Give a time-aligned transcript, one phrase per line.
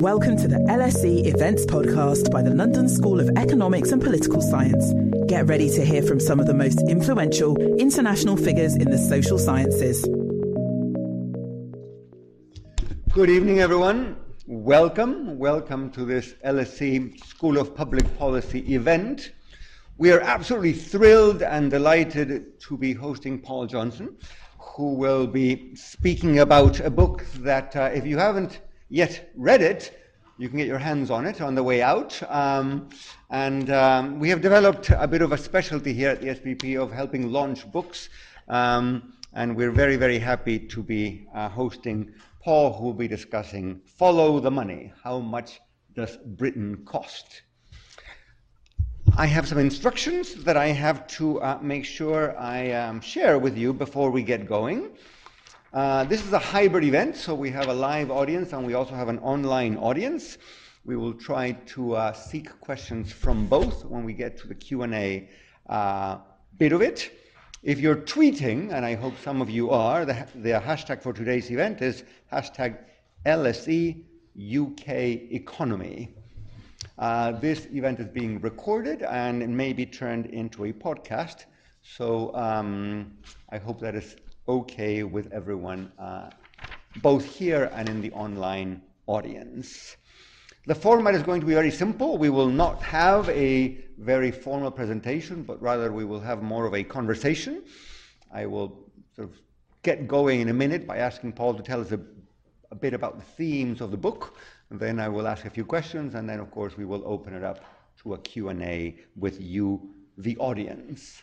[0.00, 4.92] Welcome to the LSE Events Podcast by the London School of Economics and Political Science.
[5.28, 9.38] Get ready to hear from some of the most influential international figures in the social
[9.38, 10.02] sciences.
[13.12, 14.16] Good evening, everyone.
[14.48, 15.38] Welcome.
[15.38, 19.32] Welcome to this LSE School of Public Policy event.
[19.96, 24.16] We are absolutely thrilled and delighted to be hosting Paul Johnson,
[24.58, 28.58] who will be speaking about a book that, uh, if you haven't
[28.88, 29.98] yet read it,
[30.36, 32.20] you can get your hands on it on the way out.
[32.28, 32.88] Um,
[33.30, 36.90] and um, we have developed a bit of a specialty here at the SPP of
[36.90, 38.08] helping launch books.
[38.48, 43.80] Um, and we're very, very happy to be uh, hosting Paul, who will be discussing
[43.84, 45.60] Follow the Money How Much
[45.94, 47.42] Does Britain Cost?
[49.16, 53.56] I have some instructions that I have to uh, make sure I um, share with
[53.56, 54.90] you before we get going.
[55.74, 58.94] Uh, this is a hybrid event, so we have a live audience and we also
[58.94, 60.38] have an online audience.
[60.84, 65.28] We will try to uh, seek questions from both when we get to the Q&A
[65.68, 66.18] uh,
[66.58, 67.10] bit of it.
[67.64, 71.50] If you're tweeting, and I hope some of you are, the, the hashtag for today's
[71.50, 72.78] event is hashtag
[73.26, 74.04] LSE
[74.38, 74.88] UK
[75.32, 76.14] Economy.
[77.00, 81.46] Uh, this event is being recorded and it may be turned into a podcast.
[81.82, 83.18] So um,
[83.50, 84.14] I hope that is
[84.46, 86.30] okay with everyone, uh,
[86.96, 89.96] both here and in the online audience.
[90.66, 92.16] The format is going to be very simple.
[92.16, 96.74] We will not have a very formal presentation, but rather we will have more of
[96.74, 97.62] a conversation.
[98.32, 99.36] I will sort of
[99.82, 102.00] get going in a minute by asking Paul to tell us a,
[102.70, 104.36] a bit about the themes of the book.
[104.70, 107.34] And then I will ask a few questions, and then, of course, we will open
[107.34, 107.60] it up
[108.02, 111.22] to a Q&A with you, the audience.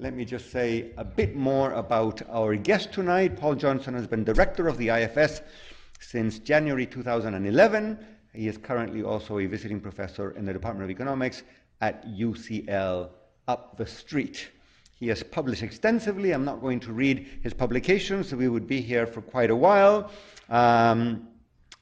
[0.00, 3.36] Let me just say a bit more about our guest tonight.
[3.36, 5.40] Paul Johnson has been director of the IFS
[5.98, 7.98] since January 2011.
[8.32, 11.42] He is currently also a visiting professor in the Department of Economics
[11.80, 13.08] at UCL
[13.48, 14.48] up the street.
[14.94, 16.30] He has published extensively.
[16.30, 19.56] I'm not going to read his publications, so we would be here for quite a
[19.56, 20.12] while.
[20.48, 21.26] Um,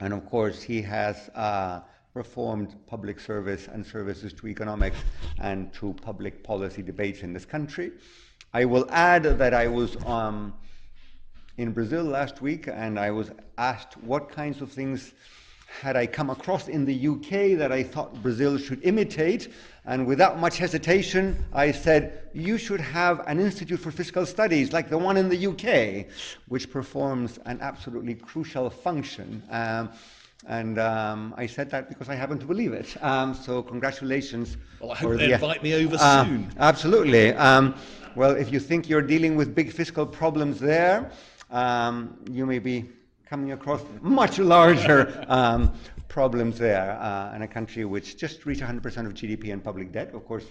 [0.00, 1.80] and of course, he has uh,
[2.16, 4.96] performed public service and services to economics
[5.38, 7.92] and to public policy debates in this country.
[8.54, 10.54] I will add that I was um,
[11.58, 15.12] in Brazil last week and I was asked what kinds of things
[15.82, 19.52] had I come across in the UK that I thought Brazil should imitate.
[19.84, 24.88] And without much hesitation, I said, You should have an Institute for Fiscal Studies like
[24.88, 26.06] the one in the UK,
[26.48, 29.42] which performs an absolutely crucial function.
[29.50, 29.90] Um,
[30.46, 32.96] and um, I said that because I happen to believe it.
[33.02, 34.56] Um, so congratulations.
[34.80, 36.52] Well, I hope they the, invite me over uh, soon.
[36.58, 37.32] Absolutely.
[37.34, 37.74] Um,
[38.14, 41.10] well, if you think you're dealing with big fiscal problems there,
[41.50, 42.88] um, you may be
[43.28, 45.74] coming across much larger um,
[46.08, 50.14] problems there uh, in a country which just reached 100% of GDP in public debt.
[50.14, 50.44] Of course,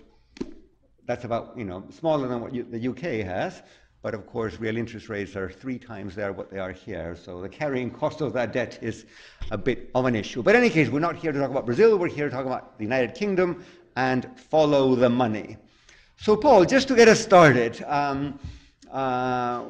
[1.05, 3.61] that's about, you know, smaller than what you, the UK has.
[4.05, 7.15] But of course, real interest rates are three times there what they are here.
[7.15, 9.07] So the carrying cost of that debt is
[9.49, 10.43] a bit of an issue.
[10.43, 11.97] But in any case, we're not here to talk about Brazil.
[11.97, 15.57] We're here to talk about the United Kingdom and follow the money.
[16.17, 18.37] So, Paul, just to get us started, um,
[18.91, 19.63] uh,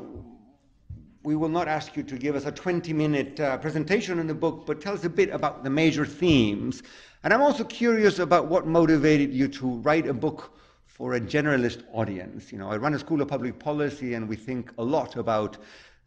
[1.23, 4.33] we will not ask you to give us a 20 minute uh, presentation on the
[4.33, 6.83] book, but tell us a bit about the major themes.
[7.23, 10.51] And I'm also curious about what motivated you to write a book
[10.95, 12.53] for a generalist audience.
[12.53, 15.57] You know, I run a school of public policy and we think a lot about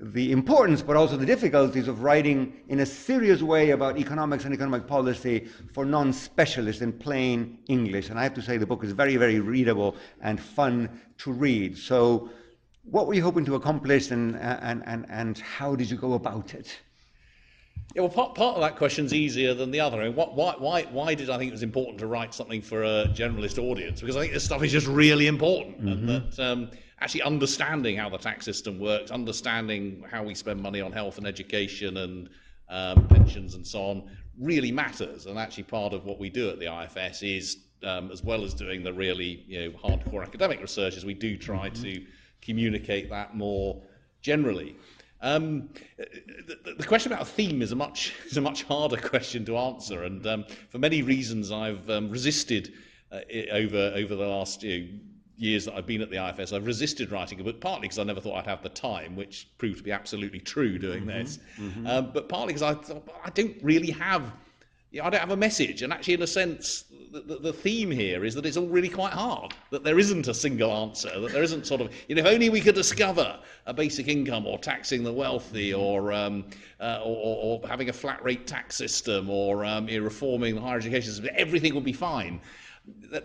[0.01, 4.55] the importance but also the difficulties of writing in a serious way about economics and
[4.55, 8.09] economic policy for non-specialists in plain English.
[8.09, 10.89] And I have to say the book is very, very readable and fun
[11.19, 11.77] to read.
[11.77, 12.31] So
[12.85, 16.55] what were you hoping to accomplish and, and, and, and how did you go about
[16.55, 16.75] it?
[17.95, 20.01] Yeah, well, part, part of that question is easier than the other.
[20.01, 22.61] I mean, what, why, why, why did I think it was important to write something
[22.61, 24.01] for a generalist audience?
[24.01, 25.89] Because I think this stuff is just really important, mm-hmm.
[25.89, 30.81] and that um, actually understanding how the tax system works, understanding how we spend money
[30.81, 32.29] on health and education and
[32.69, 35.27] um, pensions and so on, really matters.
[35.27, 38.55] And actually, part of what we do at the IFS is, um, as well as
[38.55, 41.83] doing the really you know hardcore academic research, is we do try mm-hmm.
[41.83, 42.07] to
[42.43, 43.83] communicate that more
[44.21, 44.77] generally.
[45.21, 49.45] Um, the, the, question about a theme is a much is a much harder question
[49.47, 52.73] to answer, and um, for many reasons, I've um, resisted
[53.11, 53.21] uh,
[53.53, 54.89] over over the last you know,
[55.37, 56.53] years that I've been at the IFS.
[56.53, 59.49] I've resisted writing a book, partly because I never thought I'd have the time, which
[59.59, 61.87] proved to be absolutely true doing mm-hmm, this, mm-hmm.
[61.87, 64.33] Um, but partly because I thought I don't really have
[64.91, 65.83] yeah, I don't have a message.
[65.83, 68.89] And actually, in a sense, the, the, the, theme here is that it's all really
[68.89, 72.23] quite hard, that there isn't a single answer, that there isn't sort of, you know,
[72.23, 76.45] if only we could discover a basic income or taxing the wealthy or, um,
[76.81, 80.61] uh, or, or, having a flat rate tax system or um, you know, reforming the
[80.61, 82.41] higher education system, everything would be fine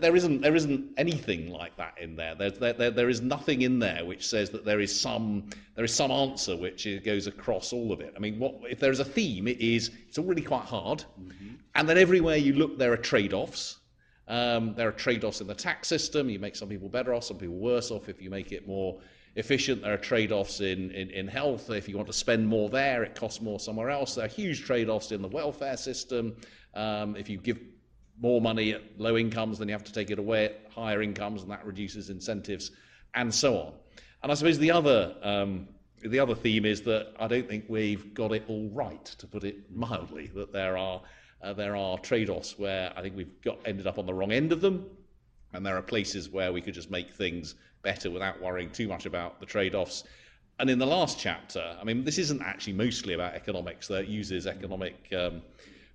[0.00, 2.34] there isn't there isn't anything like that in there.
[2.34, 2.90] There, there.
[2.90, 6.56] there is nothing in there which says that there is some there is some answer
[6.56, 8.14] which goes across all of it.
[8.16, 9.46] I mean, what if there is a theme?
[9.48, 11.54] It is it's already quite hard, mm-hmm.
[11.74, 13.78] and then everywhere you look, there are trade-offs.
[14.26, 16.30] Um, there are trade-offs in the tax system.
[16.30, 18.08] You make some people better off, some people worse off.
[18.08, 18.98] If you make it more
[19.36, 21.68] efficient, there are trade-offs in, in, in health.
[21.68, 24.14] If you want to spend more there, it costs more somewhere else.
[24.14, 26.36] There are huge trade-offs in the welfare system.
[26.74, 27.58] Um, if you give
[28.20, 31.42] more money at low incomes, then you have to take it away at higher incomes,
[31.42, 32.70] and that reduces incentives,
[33.14, 33.72] and so on.
[34.22, 35.68] And I suppose the other um,
[36.02, 39.44] the other theme is that I don't think we've got it all right, to put
[39.44, 40.30] it mildly.
[40.34, 41.02] That there are
[41.42, 44.52] uh, there are trade-offs where I think we've got ended up on the wrong end
[44.52, 44.88] of them,
[45.52, 49.06] and there are places where we could just make things better without worrying too much
[49.06, 50.04] about the trade-offs.
[50.58, 53.88] And in the last chapter, I mean, this isn't actually mostly about economics.
[53.88, 55.42] That uses economic um,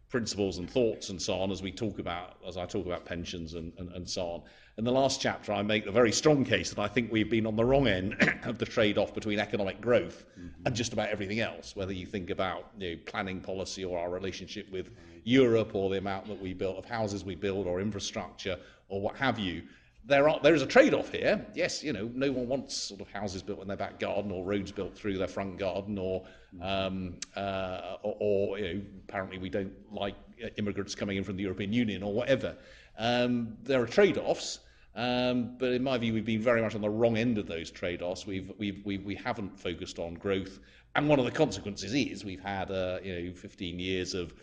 [0.09, 3.53] principles and thoughts and so on as we talk about as I talk about pensions
[3.53, 4.41] and, and, and so on.
[4.77, 7.45] In the last chapter I make a very strong case that I think we've been
[7.45, 10.65] on the wrong end of the trade-off between economic growth mm-hmm.
[10.65, 14.09] and just about everything else, whether you think about you know, planning policy or our
[14.09, 14.89] relationship with
[15.23, 18.57] Europe or the amount that we build of houses we build or infrastructure
[18.87, 19.61] or what have you
[20.05, 21.45] there are there is a trade-off here.
[21.53, 24.43] Yes, you know, no one wants sort of houses built in their back garden or
[24.43, 26.23] roads built through their front garden, or
[26.61, 30.15] um, uh, or, or you know, apparently we don't like
[30.57, 32.55] immigrants coming in from the European Union or whatever.
[32.97, 34.59] Um, there are trade-offs.
[34.95, 37.69] Um, but in my view, we've been very much on the wrong end of those
[37.71, 38.25] trade-offs.
[38.25, 40.59] We've, we've, we, we haven't focused on growth,
[40.95, 44.33] and one of the consequences is we've had uh, you know 15 years of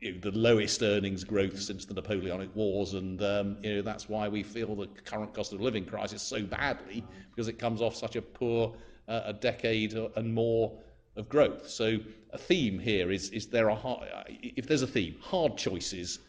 [0.00, 4.08] you know, the lowest earnings growth since the Napoleonic Wars, and um, you know that's
[4.08, 7.94] why we feel the current cost of living crisis so badly because it comes off
[7.94, 8.74] such a poor
[9.08, 10.78] uh, a decade and more
[11.16, 11.68] of growth.
[11.68, 11.98] So
[12.32, 16.20] a theme here is is there are hard, if there's a theme, hard choices.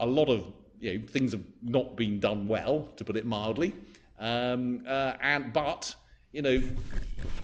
[0.00, 3.74] A lot of you know, things have not been done well, to put it mildly,
[4.18, 5.94] um, uh, and but
[6.32, 6.62] you know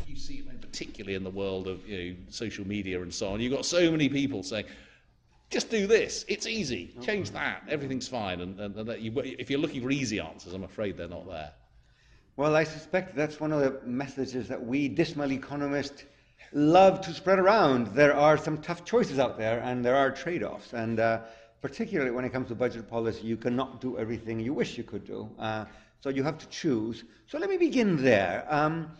[0.06, 3.40] you see it particularly in the world of you know, social media and so on.
[3.40, 4.66] You've got so many people saying
[5.52, 6.25] just do this.
[6.28, 6.94] It's easy.
[7.02, 7.62] Change that.
[7.69, 8.40] Everything's fine.
[8.40, 11.52] And, and, and you, if you're looking for easy answers, I'm afraid they're not there.
[12.37, 16.04] Well, I suspect that's one of the messages that we dismal economists
[16.52, 17.88] love to spread around.
[17.88, 20.72] There are some tough choices out there, and there are trade offs.
[20.72, 21.20] And uh,
[21.60, 25.05] particularly when it comes to budget policy, you cannot do everything you wish you could
[25.05, 25.28] do.
[25.38, 25.66] Uh,
[26.00, 27.05] so you have to choose.
[27.26, 28.46] So let me begin there.
[28.48, 28.90] Um,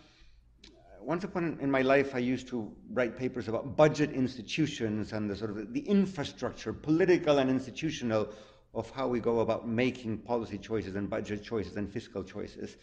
[1.05, 5.35] once upon in my life, I used to write papers about budget institutions and the
[5.35, 8.29] sort of the infrastructure, political and institutional,
[8.73, 12.77] of how we go about making policy choices and budget choices and fiscal choices.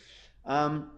[0.46, 0.90] Um,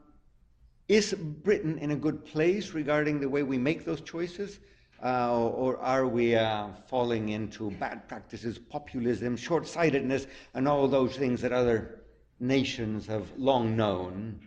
[0.88, 4.58] is Britain in a good place regarding the way we make those choices?
[5.02, 11.16] Uh, or are we uh, falling into bad practices, populism, short sightedness, and all those
[11.16, 12.02] things that other
[12.38, 14.40] nations have long known?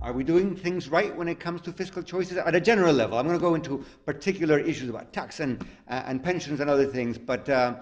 [0.00, 3.18] Are we doing things right when it comes to fiscal choices at a general level?
[3.18, 6.86] I'm going to go into particular issues about tax and, uh, and pensions and other
[6.86, 7.74] things, but uh,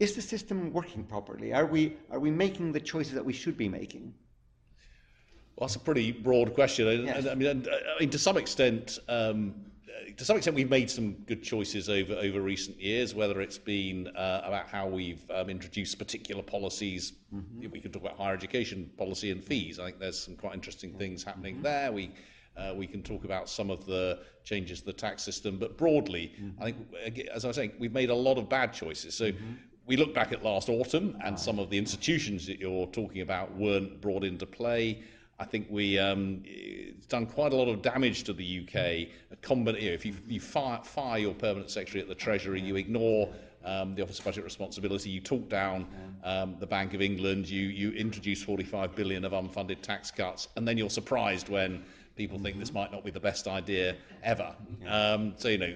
[0.00, 1.52] is the system working properly?
[1.52, 4.14] Are we, are we making the choices that we should be making?
[5.56, 7.04] Well, that's a pretty broad question.
[7.04, 7.26] Yes.
[7.26, 9.54] I, mean, I mean, to some extent, um,
[10.16, 14.08] to some extent, we've made some good choices over, over recent years, whether it's been
[14.08, 17.12] uh, about how we've um, introduced particular policies.
[17.34, 17.70] Mm-hmm.
[17.70, 19.78] We could talk about higher education policy and fees.
[19.78, 21.64] I think there's some quite interesting things happening mm-hmm.
[21.64, 21.92] there.
[21.92, 22.10] We,
[22.56, 26.32] uh, we can talk about some of the changes to the tax system, but broadly,
[26.40, 26.62] mm-hmm.
[26.62, 29.14] I think, as I was saying, we've made a lot of bad choices.
[29.14, 29.52] So mm-hmm.
[29.86, 33.54] we look back at last autumn, and some of the institutions that you're talking about
[33.56, 35.02] weren't brought into play.
[35.40, 38.74] I think we um, it's done quite a lot of damage to the UK.
[39.30, 42.60] A combin- you know, if you, you fire, fire your permanent secretary at the Treasury,
[42.60, 43.28] you ignore
[43.64, 45.86] um, the Office of Budget Responsibility, you talk down
[46.24, 50.66] um, the Bank of England, you, you introduce 45 billion of unfunded tax cuts, and
[50.66, 51.84] then you're surprised when
[52.16, 54.54] people think this might not be the best idea ever.
[54.88, 55.74] Um, so you know,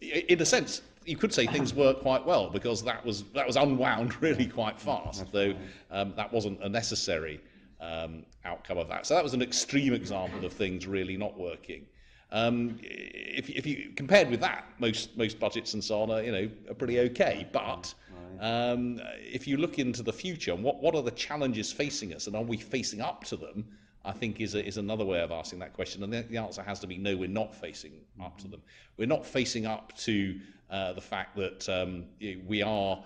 [0.00, 3.56] in a sense, you could say things work quite well because that was that was
[3.56, 5.54] unwound really quite fast, though
[5.90, 7.40] um, that wasn't a necessary
[7.80, 9.06] um, outcome of that.
[9.06, 11.86] So that was an extreme example of things really not working.
[12.30, 16.32] Um, if, if you compared with that, most most budgets and so on are you
[16.32, 17.46] know are pretty okay.
[17.52, 17.94] But
[18.40, 22.36] um, if you look into the future, what what are the challenges facing us, and
[22.36, 23.64] are we facing up to them?
[24.04, 26.62] I think is a, is another way of asking that question, and the, the answer
[26.62, 27.16] has to be no.
[27.16, 27.92] We're not facing
[28.22, 28.62] up to them.
[28.96, 30.38] We're not facing up to
[30.70, 32.04] uh, the fact that um,
[32.46, 33.02] we are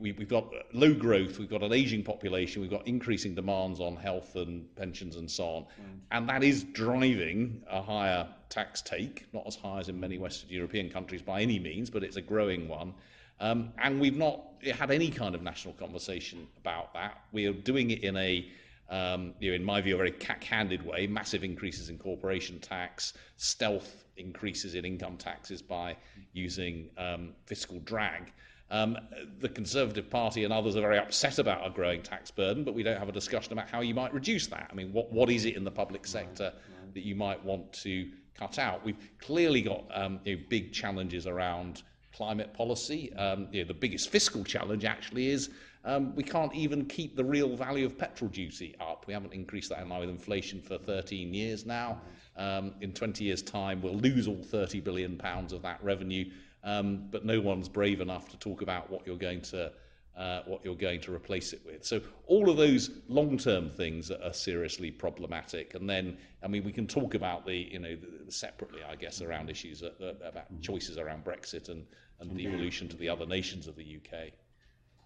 [0.00, 3.96] we, have got low growth, we've got an aging population, we've got increasing demands on
[3.96, 5.62] health and pensions and so on.
[5.62, 5.98] Mm.
[6.12, 10.50] And that is driving a higher tax take, not as high as in many Western
[10.50, 12.94] European countries by any means, but it's a growing one.
[13.40, 17.20] Um, and we've not had any kind of national conversation about that.
[17.32, 18.48] We are doing it in a,
[18.90, 23.14] um, you know, in my view, a very cack-handed way, massive increases in corporation tax,
[23.36, 25.96] stealth increases in income taxes by
[26.32, 28.32] using um, fiscal drag.
[28.74, 28.98] Um,
[29.38, 32.82] the Conservative Party and others are very upset about a growing tax burden, but we
[32.82, 34.68] don't have a discussion about how you might reduce that.
[34.68, 36.52] I mean, what, what is it in the public sector
[36.92, 38.84] that you might want to cut out?
[38.84, 43.12] We've clearly got um, you know, big challenges around climate policy.
[43.14, 45.50] Um, you know, the biggest fiscal challenge actually is
[45.84, 49.04] um, we can't even keep the real value of petrol duty up.
[49.06, 52.00] We haven't increased that in line with inflation for 13 years now.
[52.36, 56.28] Um, in 20 years' time, we'll lose all 30 billion pounds of that revenue
[56.64, 59.70] um, but no one's brave enough to talk about what you're going to
[60.16, 61.84] uh, what you're going to replace it with.
[61.84, 65.74] So all of those long-term things are seriously problematic.
[65.74, 68.94] And then, I mean, we can talk about the, you know, the, the separately, I
[68.94, 71.84] guess, around issues uh, uh about choices around Brexit and,
[72.20, 74.30] and the evolution to the other nations of the UK.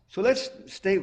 [0.09, 0.99] So let's stay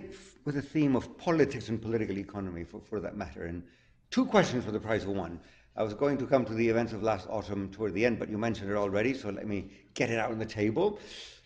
[0.45, 3.45] with the theme of politics and political economy for, for that matter.
[3.45, 3.63] And
[4.11, 5.39] two questions for the price of one.
[5.77, 8.29] I was going to come to the events of last autumn toward the end, but
[8.29, 10.99] you mentioned it already, so let me get it out on the table.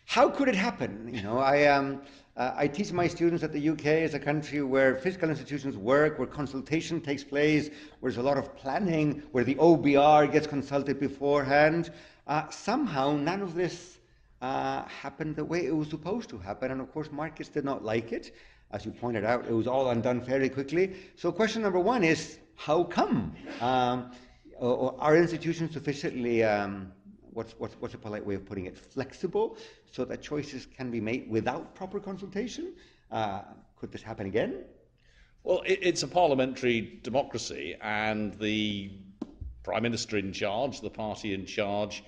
[0.06, 1.10] How could it happen?
[1.12, 2.04] You know, I, um,
[2.38, 6.20] uh, I teach my students that the UK is a country where fiscal institutions work,
[6.20, 7.72] where consultation takes place,
[8.02, 11.92] where there's a lot of planning, where the OBR gets consulted beforehand.
[12.28, 13.98] Uh, somehow, none of this
[14.44, 17.84] uh, happened the way it was supposed to happen, and of course, markets did not
[17.84, 18.36] like it.
[18.72, 20.94] As you pointed out, it was all undone fairly quickly.
[21.16, 23.34] So, question number one is how come?
[23.62, 24.12] Um,
[24.60, 26.92] are institutions sufficiently, um,
[27.32, 29.56] what's, what's, what's a polite way of putting it, flexible
[29.90, 32.74] so that choices can be made without proper consultation?
[33.12, 33.44] Uh,
[33.80, 34.66] could this happen again?
[35.46, 38.92] Well, it, it's a parliamentary democracy, and the
[39.64, 42.04] prime minister in charge, the party in charge,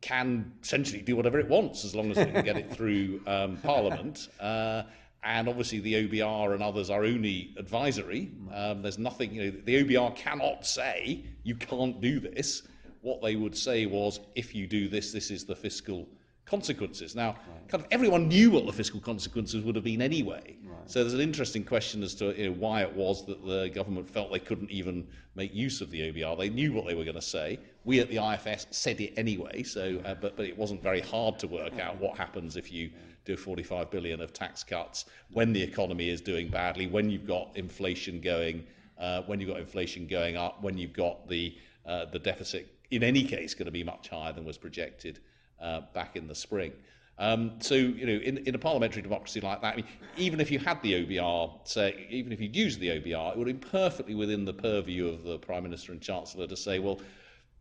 [0.00, 3.58] can essentially do whatever it wants as long as it can get it through um,
[3.58, 4.28] Parliament.
[4.40, 4.82] Uh,
[5.24, 8.30] and obviously the OBR and others are only advisory.
[8.52, 12.62] Um, there's nothing, you know, the OBR cannot say you can't do this.
[13.00, 16.08] What they would say was, if you do this, this is the fiscal
[16.48, 17.14] consequences.
[17.14, 17.68] Now, right.
[17.68, 20.56] kind of everyone knew what the fiscal consequences would have been anyway.
[20.64, 20.90] Right.
[20.90, 24.08] So there's an interesting question as to you know, why it was that the government
[24.08, 26.38] felt they couldn't even make use of the OBR.
[26.38, 27.58] They knew what they were going to say.
[27.84, 31.38] We at the IFS said it anyway, so uh, but but it wasn't very hard
[31.40, 32.90] to work out what happens if you
[33.28, 37.50] do 45 billion of tax cuts when the economy is doing badly, when you've got
[37.54, 38.66] inflation going,
[38.98, 41.54] uh, when you've got inflation going up, when you've got the
[41.86, 45.20] uh, the deficit in any case going to be much higher than was projected
[45.60, 46.72] uh, back in the spring.
[47.18, 50.50] Um, so, you know, in, in a parliamentary democracy like that, I mean, even if
[50.50, 54.14] you had the OBR, say, even if you'd used the OBR, it would be perfectly
[54.14, 57.00] within the purview of the Prime Minister and Chancellor to say, well,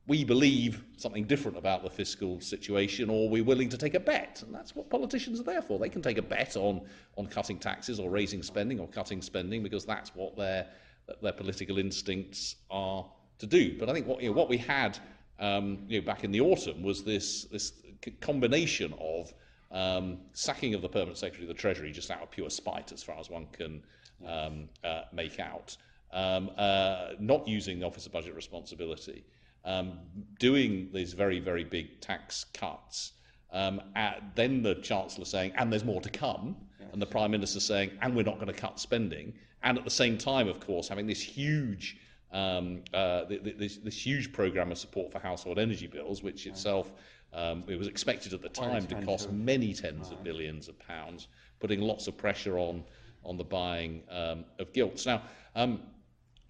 [0.08, 4.42] we believe something different about the fiscal situation, or we're willing to take a bet.
[4.46, 5.78] And that's what politicians are there for.
[5.78, 6.82] They can take a bet on,
[7.18, 10.68] on cutting taxes or raising spending or cutting spending because that's what their,
[11.22, 13.06] their political instincts are
[13.40, 13.78] to do.
[13.78, 14.98] But I think what, you know, what we had
[15.40, 17.74] um, you know, back in the autumn was this, this
[18.22, 19.34] combination of
[19.72, 23.04] um, sacking of the permanent secretary of the Treasury just out of pure spite, as
[23.04, 23.84] far as one can
[24.26, 25.76] um, uh, make out,
[26.14, 29.26] um, uh, not using the Office of Budget Responsibility,
[29.67, 30.00] um,
[30.39, 33.12] doing these very, very big tax cuts,
[33.51, 36.89] um, at, then the Chancellor saying, and there's more to come, yes.
[36.93, 39.33] and the Prime Minister saying, and we're not going to cut spending,
[39.63, 41.97] and at the same time, of course, having this huge
[42.31, 46.91] um, uh, this, this, huge program of support for household energy bills, which itself
[47.33, 51.29] um, it was expected at the time to cost many tens of billions of pounds,
[51.62, 52.83] putting lots of pressure on
[53.24, 55.05] on the buying um, of gilts.
[55.05, 55.21] Now,
[55.55, 55.81] um,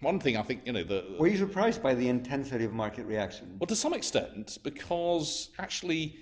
[0.00, 3.06] one thing I think you know the, were you surprised by the intensity of market
[3.06, 3.56] reaction?
[3.58, 6.16] Well, to some extent, because actually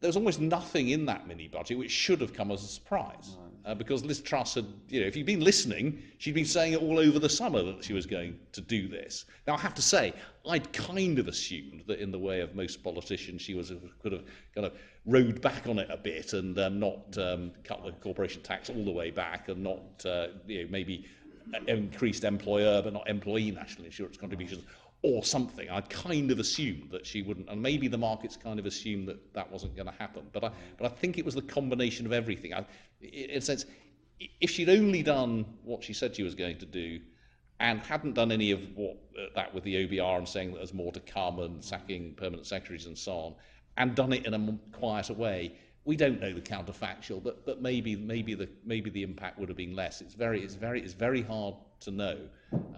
[0.00, 3.36] there's almost nothing in that mini budget which should have come as a surprise.
[3.38, 6.72] Right uh, because Liz Truss had, you know, if you'd been listening, she'd been saying
[6.72, 9.24] it all over the summer that she was going to do this.
[9.46, 10.12] Now, I have to say,
[10.48, 13.72] I'd kind of assumed that in the way of most politicians, she was
[14.02, 14.24] could have
[14.54, 14.72] kind of
[15.06, 18.84] rode back on it a bit and um, not um, cut the corporation tax all
[18.84, 21.06] the way back and not, uh, you know, maybe
[21.66, 24.64] increased employer but not employee national insurance contributions
[25.02, 25.68] or something.
[25.68, 29.34] I'd kind of assumed that she wouldn't, and maybe the markets kind of assumed that
[29.34, 30.22] that wasn't going to happen.
[30.32, 32.54] But I, but I think it was the combination of everything.
[32.54, 32.64] I,
[33.00, 33.66] in a sense,
[34.40, 37.00] if she'd only done what she said she was going to do,
[37.58, 40.74] and hadn't done any of what uh, that with the OBR and saying that there's
[40.74, 43.34] more to come and sacking permanent secretaries and so on,
[43.76, 47.96] and done it in a quieter way, we don't know the counterfactual, but but maybe
[47.96, 50.00] maybe the maybe the impact would have been less.
[50.00, 52.18] It's very it's very it's very hard to know.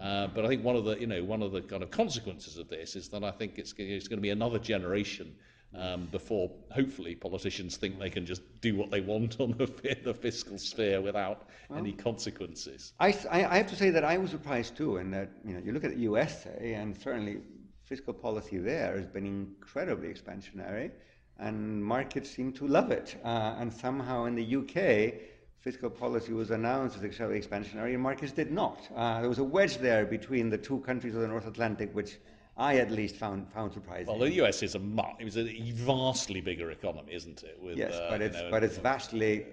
[0.01, 2.57] Uh, but I think one of the you know one of the kind of consequences
[2.57, 5.35] of this is that I think it's it's going to be another generation
[5.77, 10.13] um, before hopefully politicians think they can just do what they want on the, the
[10.13, 12.93] fiscal sphere without well, any consequences.
[12.99, 15.73] I, I have to say that I was surprised too, and that you know you
[15.73, 17.37] look at the USA and certainly
[17.83, 20.89] fiscal policy there has been incredibly expansionary
[21.39, 23.15] and markets seem to love it.
[23.23, 25.13] Uh, and somehow in the UK,
[25.59, 28.87] fiscal policy was announced as extremely expansionary, and markets did not.
[28.95, 32.17] Uh, there was a wedge there between the two countries of the North Atlantic, which
[32.57, 34.07] I at least found found surprising.
[34.07, 34.81] Well, the US is a
[35.19, 37.57] it was a vastly bigger economy, isn't it?
[37.61, 39.45] With, yes, uh, but it's know, but it's vastly.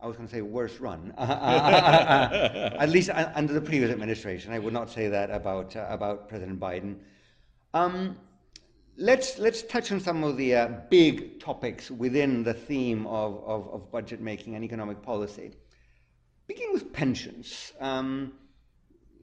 [0.00, 4.52] I was going to say worse run, at least under the previous administration.
[4.52, 6.96] I would not say that about uh, about President Biden.
[7.74, 8.16] Um,
[8.98, 13.68] let's, let's touch on some of the uh, big topics within the theme of, of,
[13.68, 15.52] of, budget making and economic policy.
[16.48, 17.72] Beginning with pensions.
[17.80, 18.32] Um,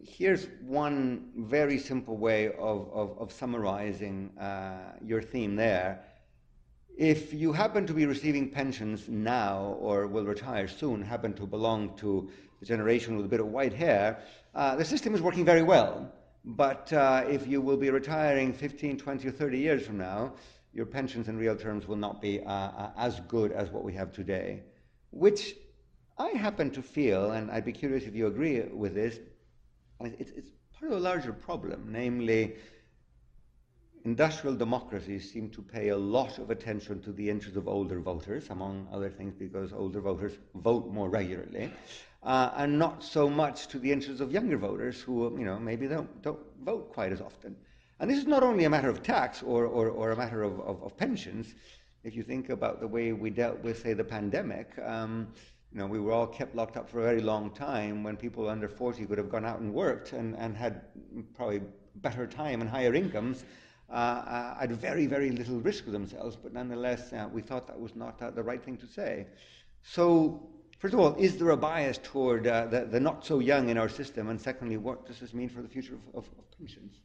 [0.01, 6.05] here's one very simple way of, of, of summarizing uh, your theme there.
[6.97, 11.97] If you happen to be receiving pensions now or will retire soon, happen to belong
[11.97, 12.29] to
[12.61, 14.19] the generation with a bit of white hair,
[14.53, 16.09] uh, the system is working very well.
[16.45, 20.33] But uh, if you will be retiring 15, 20, or 30 years from now,
[20.73, 23.93] your pensions in real terms will not be uh, uh, as good as what we
[23.93, 24.61] have today.
[25.09, 25.55] Which
[26.19, 29.19] I happen to feel, and I'd be curious if you agree with this,
[30.01, 32.55] it's, it's part of a larger problem, namely,
[34.03, 38.51] industrial democracies seem to pay a lot of attention to the interests of older voters,
[38.51, 41.71] among other things because older voters vote more regularly
[42.25, 45.87] uh, and not so much to the interests of younger voters who, you know, maybe
[45.87, 47.55] don't, don't vote quite as often.
[47.99, 50.59] And this is not only a matter of tax or, or, or a matter of,
[50.61, 51.53] of, of, pensions.
[52.03, 55.27] If you think about the way we dealt with, say, the pandemic, um,
[55.71, 58.49] you know, we were all kept locked up for a very long time when people
[58.49, 60.81] under 40 could have gone out and worked and, and had
[61.35, 61.61] probably
[61.97, 63.45] better time and higher incomes
[63.89, 66.35] uh, uh, at very, very little risk of themselves.
[66.35, 69.27] But nonetheless, uh, we thought that was not uh, the right thing to say.
[69.83, 73.69] So First of all, is there a bias toward uh, the, the, not so young
[73.69, 74.29] in our system?
[74.29, 76.95] And secondly, what does this mean for the future of, of, of pensions?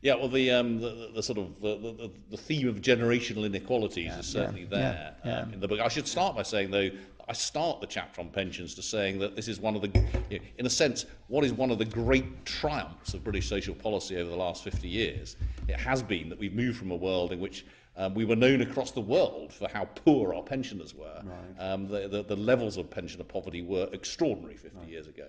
[0.00, 4.18] Yeah, well, the, um, the, the, sort of the, the, theme of generational inequalities yeah,
[4.18, 5.80] is certainly yeah, there yeah, um, in the book.
[5.80, 6.90] I should start by saying, though,
[7.28, 9.88] I start the chapter on pensions to saying that this is one of the,
[10.28, 13.74] you know, in a sense, what is one of the great triumphs of British social
[13.74, 15.36] policy over the last 50 years.
[15.68, 17.64] It has been that we've moved from a world in which
[17.96, 21.22] um, we were known across the world for how poor our pensioners were.
[21.24, 21.64] Right.
[21.64, 24.88] Um, the, the, the, levels of pensioner poverty were extraordinary 50 right.
[24.88, 25.28] years ago.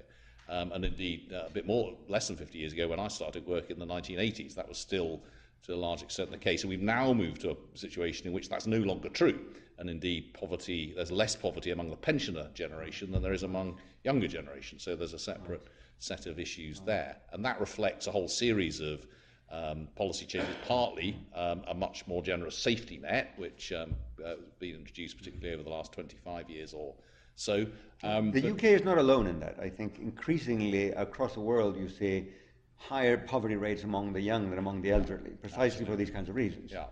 [0.49, 3.45] Um, and indeed, uh, a bit more, less than 50 years ago, when I started
[3.47, 5.21] work in the 1980s, that was still
[5.63, 6.63] to a large extent the case.
[6.63, 9.39] And we've now moved to a situation in which that's no longer true.
[9.77, 14.27] And indeed, poverty, there's less poverty among the pensioner generation than there is among younger
[14.27, 14.83] generations.
[14.83, 15.67] So there's a separate
[15.99, 17.17] set of issues there.
[17.33, 19.05] And that reflects a whole series of
[19.51, 24.37] um, policy changes, partly um, a much more generous safety net, which um, uh, has
[24.59, 26.93] been introduced particularly over the last 25 years or
[27.35, 27.65] so.
[28.03, 29.57] Um, the UK is not alone in that.
[29.61, 32.29] I think increasingly across the world you see
[32.77, 35.93] higher poverty rates among the young than among the elderly, precisely absolutely.
[35.93, 36.71] for these kinds of reasons.
[36.71, 36.85] Yeah.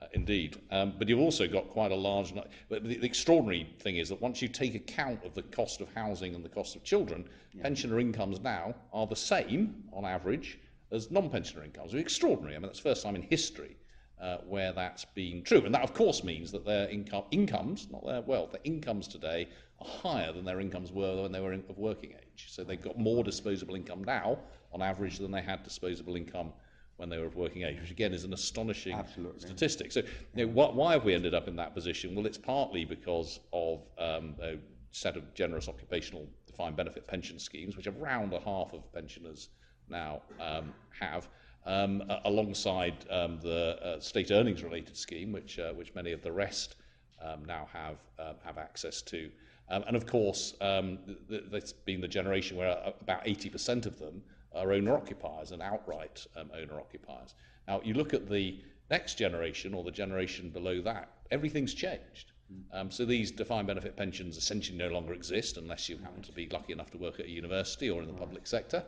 [0.00, 0.60] Uh, indeed.
[0.70, 2.32] Um, but you've also got quite a large.
[2.68, 5.88] But the, the, extraordinary thing is that once you take account of the cost of
[5.92, 7.62] housing and the cost of children, yeah.
[7.62, 10.58] pensioner incomes now are the same on average
[10.92, 11.94] as non-pensioner incomes.
[11.94, 12.54] It's extraordinary.
[12.54, 13.76] I mean, that's the first time in history
[14.20, 15.64] uh, where that's been true.
[15.64, 19.48] And that, of course, means that their income, incomes, not their wealth, their incomes today
[19.80, 22.46] are higher than their incomes were when they were in, of working age.
[22.48, 24.38] So they've got more disposable income now,
[24.72, 26.52] on average, than they had disposable income
[26.98, 29.40] when they were of working age, which again is an astonishing Absolutely.
[29.40, 29.92] statistic.
[29.92, 30.02] So,
[30.34, 32.14] you know, what, why have we ended up in that position?
[32.14, 34.58] Well, it's partly because of um, a
[34.90, 39.50] set of generous occupational defined benefit pension schemes, which around a half of pensioners
[39.88, 41.28] now um, have,
[41.66, 46.32] um, alongside um, the uh, state earnings related scheme, which, uh, which many of the
[46.32, 46.74] rest
[47.22, 49.30] um, now have, uh, have access to.
[49.70, 54.00] Um, and of course, um, th- that's been the generation where uh, about 80% of
[54.00, 54.20] them
[54.54, 57.34] are owner occupiers and outright um, owner occupiers.
[57.66, 62.32] Now, you look at the next generation or the generation below that, everything's changed.
[62.72, 66.48] Um, so these defined benefit pensions essentially no longer exist unless you happen to be
[66.48, 68.82] lucky enough to work at a university or in the public sector.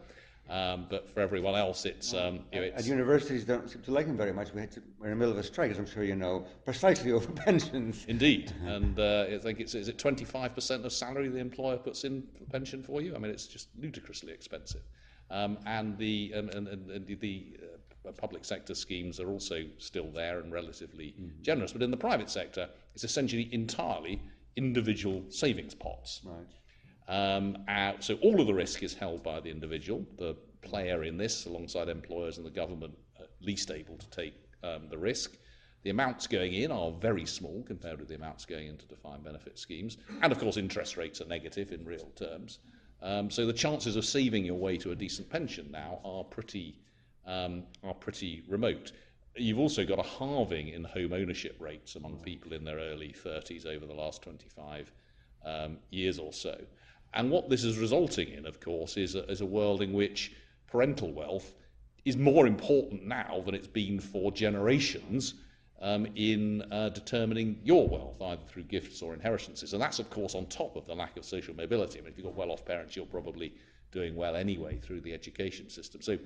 [0.49, 2.89] Um, but for everyone else, it's, um, you know, it's...
[2.89, 4.53] Universities don't seem to like them very much.
[4.53, 7.13] We to, we're in the middle of a strike, as I'm sure you know, precisely
[7.17, 8.05] over pensions.
[8.09, 12.27] Indeed, and uh, I think it's is it 25% of salary the employer puts in
[12.37, 13.15] for pension for you.
[13.15, 14.83] I mean, it's just ludicrously expensive,
[15.31, 17.57] um, and the and, and, and the
[18.07, 21.31] uh, public sector schemes are also still there and relatively mm.
[21.43, 21.73] generous.
[21.73, 24.23] But in the private sector, it's essentially entirely
[24.57, 26.21] individual savings pots.
[26.25, 26.47] Right.
[27.09, 31.17] Um, uh, so all of the risk is held by the individual, the player in
[31.17, 32.95] this, alongside employers and the government,
[33.41, 35.37] least able to take um, the risk.
[35.83, 39.59] The amounts going in are very small compared with the amounts going into defined benefit
[39.59, 39.97] schemes.
[40.23, 42.59] And of course, interest rates are negative in real terms.
[43.03, 46.77] Um, so the chances of saving your way to a decent pension now are pretty,
[47.27, 48.93] um, are pretty remote.
[49.37, 53.65] You've also got a halving in home ownership rates among people in their early 30s
[53.65, 54.93] over the last 25
[55.45, 56.61] um, years or so.
[57.15, 60.33] And what this is resulting in, of course, is a, is a world in which
[60.67, 61.55] parental wealth
[62.05, 65.35] is more important now than it's been for generations
[65.81, 69.73] um, in uh, determining your wealth, either through gifts or inheritances.
[69.73, 71.99] And that's, of course, on top of the lack of social mobility.
[71.99, 73.55] I mean, if you've got well off parents, you're probably
[73.93, 76.03] doing well anyway through the education system.
[76.03, 76.19] So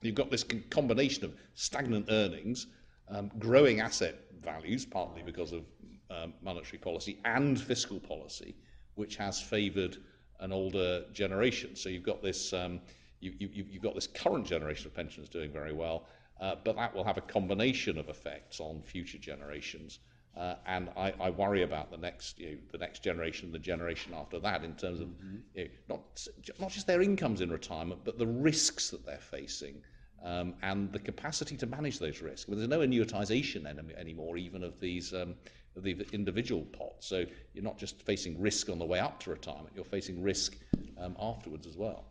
[0.00, 2.66] you've got this combination of stagnant earnings,
[3.08, 5.64] um, growing asset values, partly because of
[6.10, 8.54] um, monetary policy, and fiscal policy,
[8.94, 9.98] which has favoured
[10.40, 11.76] an older generation.
[11.76, 12.52] So you've got this.
[12.52, 12.80] Um,
[13.20, 16.06] you, you, you've got this current generation of pensioners doing very well,
[16.44, 20.00] uh, but that will have a combination of effects on future generations.
[20.36, 24.12] Uh, and I, I, worry about the next, you know, the next generation, the generation
[24.14, 25.36] after that, in terms of mm-hmm.
[25.54, 26.26] you know, not
[26.60, 29.76] not just their incomes in retirement, but the risks that they're facing,
[30.22, 32.46] um, and the capacity to manage those risks.
[32.46, 35.36] I mean, there's no annuitization any, anymore, even of these um,
[35.76, 37.06] of the individual pots.
[37.06, 40.56] So you're not just facing risk on the way up to retirement; you're facing risk
[40.98, 42.04] um, afterwards as well.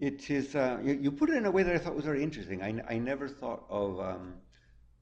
[0.00, 0.54] It is.
[0.56, 2.62] Uh, you, you, put it in a way that I thought was very interesting.
[2.62, 4.34] I, I never thought of um,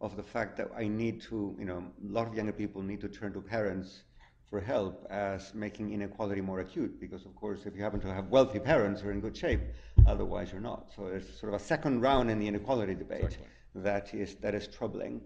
[0.00, 3.00] of the fact that I need to, you know, a lot of younger people need
[3.00, 4.02] to turn to parents
[4.50, 7.00] for help as making inequality more acute.
[7.00, 9.61] Because of course, if you happen to have wealthy parents, you're in good shape.
[10.07, 10.90] Otherwise, you're not.
[10.94, 13.46] So there's sort of a second round in the inequality debate exactly.
[13.76, 15.22] that is that is troubling.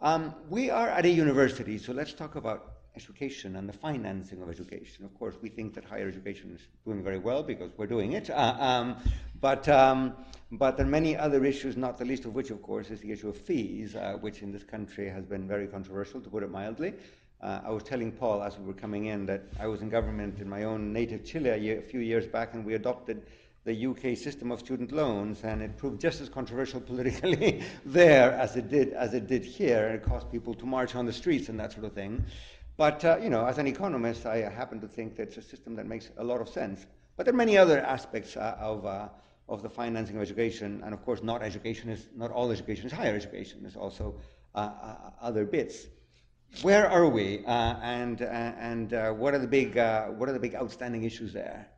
[0.00, 4.50] Um, we are at a university, so let's talk about education and the financing of
[4.50, 5.04] education.
[5.04, 8.30] Of course, we think that higher education is doing very well because we're doing it.
[8.30, 8.96] Uh, um,
[9.40, 10.14] but, um,
[10.52, 13.10] but there are many other issues, not the least of which, of course, is the
[13.10, 16.50] issue of fees, uh, which in this country has been very controversial, to put it
[16.50, 16.94] mildly.
[17.40, 20.38] Uh, I was telling Paul as we were coming in that I was in government
[20.38, 23.22] in my own native Chile a, year, a few years back, and we adopted
[23.64, 28.56] the UK system of student loans, and it proved just as controversial politically there as
[28.56, 29.86] it did as it did here.
[29.86, 32.24] And it caused people to march on the streets and that sort of thing.
[32.76, 35.76] But uh, you know, as an economist, I happen to think that it's a system
[35.76, 36.86] that makes a lot of sense.
[37.16, 39.08] But there are many other aspects uh, of uh,
[39.48, 42.92] of the financing of education, and of course, not education is not all education is
[42.92, 43.58] higher education.
[43.62, 44.14] There's also
[44.54, 45.86] uh, uh, other bits.
[46.62, 51.04] Where are we, uh, and and what are the big what are the big outstanding
[51.04, 51.68] issues there?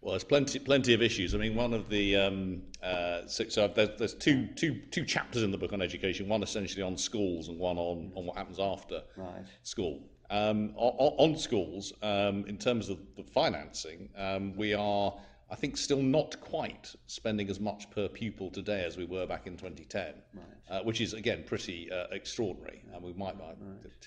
[0.00, 1.34] Well, there's plenty, plenty of issues.
[1.34, 5.42] I mean, one of the um, uh, so, so there's, there's two, two, two chapters
[5.42, 6.28] in the book on education.
[6.28, 9.46] One essentially on schools, and one on, on what happens after right.
[9.62, 10.02] school.
[10.30, 15.14] Um, on, on, schools, um, in terms of the financing, um, we are,
[15.50, 19.46] I think, still not quite spending as much per pupil today as we were back
[19.46, 20.44] in 2010, right.
[20.70, 22.82] uh, which is, again, pretty uh, extraordinary.
[22.94, 23.56] And we might, right.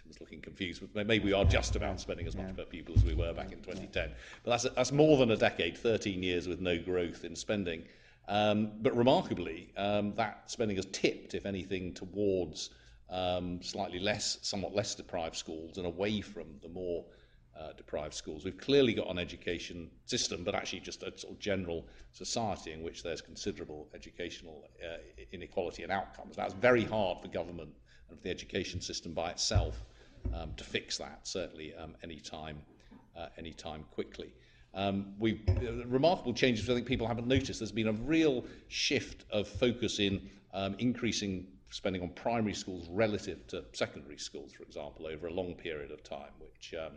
[0.07, 2.63] Was looking confused, but maybe we are just about spending as much yeah.
[2.63, 4.09] per pupil as we were back in 2010.
[4.43, 7.83] But that's, that's more than a decade, 13 years with no growth in spending.
[8.27, 12.71] Um, but remarkably, um, that spending has tipped, if anything, towards
[13.09, 17.05] um, slightly less, somewhat less deprived schools and away from the more
[17.59, 18.45] uh, deprived schools.
[18.45, 22.83] We've clearly got an education system, but actually just a sort of general society in
[22.83, 24.97] which there's considerable educational uh,
[25.31, 26.35] inequality and outcomes.
[26.35, 27.71] That's very hard for government
[28.09, 29.83] and for the education system by itself
[30.33, 32.61] um, to fix that, certainly um, any time,
[33.17, 34.33] uh, any time quickly.
[34.73, 37.59] Um, we uh, remarkable changes I think people haven't noticed.
[37.59, 43.45] There's been a real shift of focus in um, increasing spending on primary schools relative
[43.47, 46.93] to secondary schools, for example, over a long period of time, which um,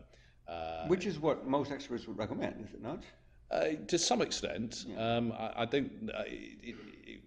[0.49, 3.03] uh, which is what most experts would recommend, is it not?
[3.51, 5.17] Uh, to some extent, yeah.
[5.17, 6.11] um, I, I, don't.
[6.13, 7.21] Uh, it, it,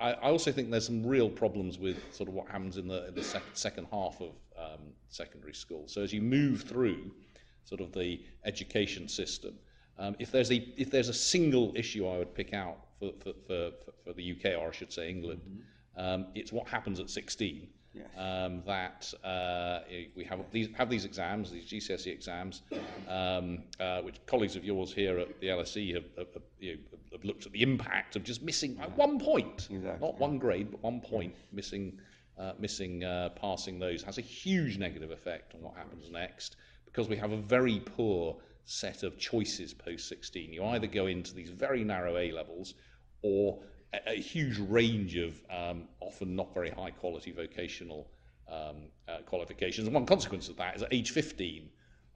[0.00, 3.08] I, I, also think there's some real problems with sort of what happens in the,
[3.08, 5.84] in the sec- second half of um, secondary school.
[5.86, 7.12] So as you move through
[7.64, 9.54] sort of the education system,
[9.98, 13.32] um, if there's a if there's a single issue I would pick out for for,
[13.46, 13.70] for,
[14.04, 15.42] for the UK or I should say England.
[15.48, 15.60] Mm-hmm
[15.96, 17.68] um, it's what happens at 16.
[17.94, 18.06] Yes.
[18.16, 19.80] Um, that uh,
[20.16, 22.62] we have these have these exams, these GCSE exams,
[23.06, 26.78] um, uh, which colleagues of yours here at the LSE have, have, you know,
[27.12, 28.86] have looked at the impact of just missing yeah.
[28.96, 30.08] one point, exactly.
[30.08, 31.98] not one grade, but one point missing,
[32.38, 37.10] uh, missing uh, passing those has a huge negative effect on what happens next because
[37.10, 40.52] we have a very poor set of choices post 16.
[40.52, 42.74] You either go into these very narrow A levels
[43.22, 43.58] or
[43.94, 48.08] a, a huge range of um, often not very high quality vocational
[48.50, 48.76] um,
[49.08, 49.86] uh, qualifications.
[49.86, 51.68] And one consequence of that is at age 15,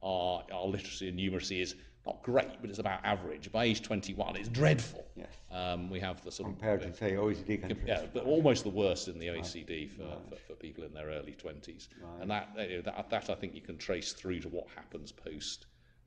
[0.02, 1.74] our, our literacy and numeracy is
[2.06, 3.50] not great, but it's about average.
[3.50, 5.04] By age 21, it's dreadful.
[5.16, 5.26] Yes.
[5.50, 7.84] Um, we have the sort of Compared of to, say, OECD countries.
[7.84, 11.32] yeah, but almost the worst in the OECD for, for, for people in their early
[11.32, 11.88] 20s.
[12.20, 15.10] And that, you know, that, that I think you can trace through to what happens
[15.10, 15.66] post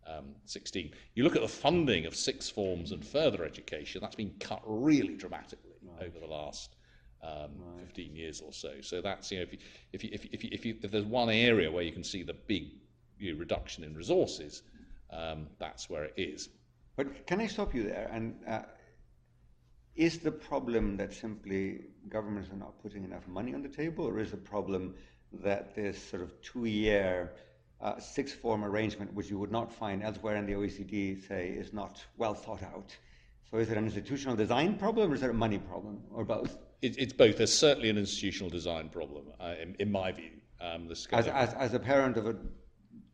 [0.09, 0.91] um, 16.
[1.15, 5.15] You look at the funding of sixth forms and further education, that's been cut really
[5.15, 6.75] dramatically over the last
[7.23, 7.51] um,
[7.85, 8.81] 15 years or so.
[8.81, 9.59] So that's, you know, if, you,
[9.93, 12.03] if, you, if, you, if, you, if, you, if there's one area where you can
[12.03, 12.71] see the big
[13.17, 14.63] you know, reduction in resources,
[15.11, 16.49] um, that's where it is.
[16.95, 18.09] But can I stop you there?
[18.11, 18.61] And uh,
[19.95, 24.19] is the problem that simply governments are not putting enough money on the table, or
[24.19, 24.95] is the problem
[25.43, 27.33] that this sort of two-year
[27.81, 32.03] uh, sixth-form arrangement, which you would not find elsewhere in the OECD, say, is not
[32.17, 32.95] well thought out?
[33.49, 36.57] So is it an institutional design problem, or is it a money problem, or both?
[36.81, 37.37] It, it's both.
[37.37, 40.31] There's certainly an institutional design problem, uh, in, in, my view.
[40.61, 42.35] Um, as, as, as a parent of a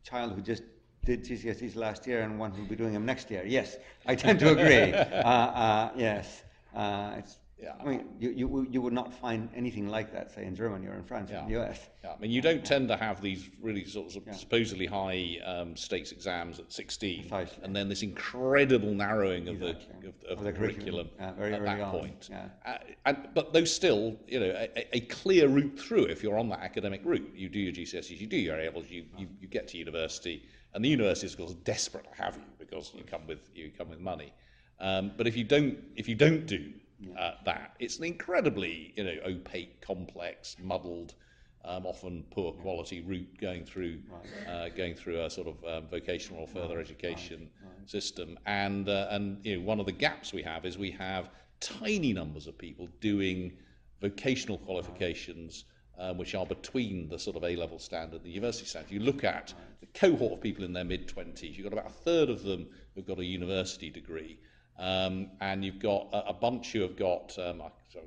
[0.04, 0.62] child who just
[1.04, 3.44] did GCSEs last year and one who'll be doing them next year.
[3.46, 3.76] Yes,
[4.06, 4.92] I tend to agree.
[4.94, 6.42] uh, uh, yes,
[6.74, 7.20] uh,
[7.66, 7.72] yeah.
[7.80, 10.94] I mean, you, you, you would not find anything like that, say, in Germany or
[10.94, 11.38] in France yeah.
[11.38, 11.80] or in the US.
[12.04, 14.32] Yeah, I mean, you don't tend to have these really sort of yeah.
[14.32, 17.64] supposedly high um, stakes exams at 16, Precisely.
[17.64, 19.86] and then this incredible narrowing of exactly.
[20.00, 21.90] the, of, of, of the, curriculum, curriculum at that on.
[21.90, 22.30] point.
[22.64, 22.74] Uh,
[23.04, 26.60] and, but there's still, you know, a, a, clear route through if you're on that
[26.60, 27.32] academic route.
[27.34, 30.46] You do your GCSEs, you do your A levels, you, you, you get to university,
[30.74, 33.72] and the university is, of course, desperate to have you because you come with you
[33.76, 34.32] come with money.
[34.78, 36.72] Um, but if you don't if you don't do
[37.18, 41.14] uh, that, it's an incredibly you know opaque, complex, muddled,
[41.64, 43.98] um, often poor quality route going through
[44.48, 47.50] uh, going through a sort of um, vocational or further education
[47.86, 48.38] system.
[48.46, 51.30] And uh, and you know one of the gaps we have is we have
[51.60, 53.52] tiny numbers of people doing
[54.00, 55.64] vocational qualifications
[55.98, 58.92] um, which are between the sort of A-level standard and the university standard.
[58.92, 62.28] You look at the cohort of people in their mid-20s, you've got about a third
[62.28, 64.38] of them who've got a university degree,
[64.78, 67.62] um, and you've got a, a, bunch who have got, um,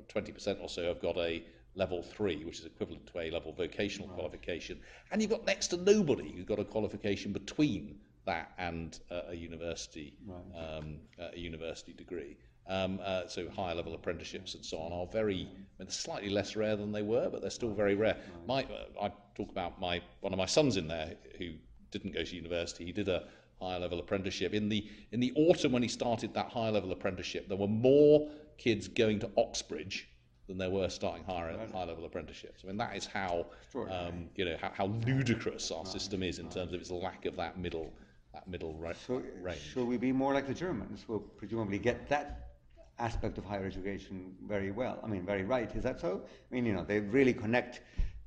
[0.08, 1.42] 20% or so have got a
[1.74, 4.16] level three, which is equivalent to a level vocational right.
[4.16, 4.78] qualification,
[5.10, 9.34] and you've got next to nobody who's got a qualification between that and uh, a
[9.34, 10.76] university right.
[10.76, 10.98] um,
[11.32, 12.36] a university degree
[12.70, 16.30] um, uh, so higher level apprenticeships and so on, are very, I mean, they're slightly
[16.30, 18.16] less rare than they were, but they're still very rare.
[18.46, 21.50] My, uh, I talk about my one of my sons in there who
[21.90, 22.84] didn't go to university.
[22.84, 23.24] He did a
[23.60, 24.54] higher level apprenticeship.
[24.54, 28.30] In the in the autumn when he started that higher level apprenticeship, there were more
[28.58, 30.08] kids going to Oxbridge
[30.50, 32.62] than there were starting higher high level apprenticeships.
[32.64, 33.46] I mean, that is how
[33.88, 37.36] um, you know how, how ludicrous our system is in terms of its lack of
[37.36, 37.92] that middle
[38.34, 39.60] that middle ra- so, range.
[39.60, 41.04] Should we be more like the Germans?
[41.08, 42.50] We'll presumably get that
[42.98, 44.98] aspect of higher education very well.
[45.02, 45.74] I mean, very right.
[45.74, 46.22] Is that so?
[46.50, 47.80] I mean, you know, they really connect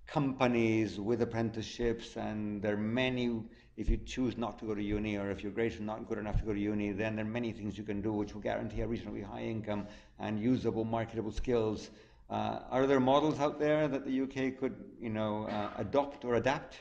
[0.07, 3.43] companies with apprenticeships, and there are many.
[3.75, 6.19] If you choose not to go to uni, or if your grades are not good
[6.19, 8.41] enough to go to uni, then there are many things you can do which will
[8.41, 9.87] guarantee a reasonably high income
[10.19, 11.89] and usable, marketable skills.
[12.29, 16.35] Uh, are there models out there that the UK could, you know, uh, adopt or
[16.35, 16.77] adapt?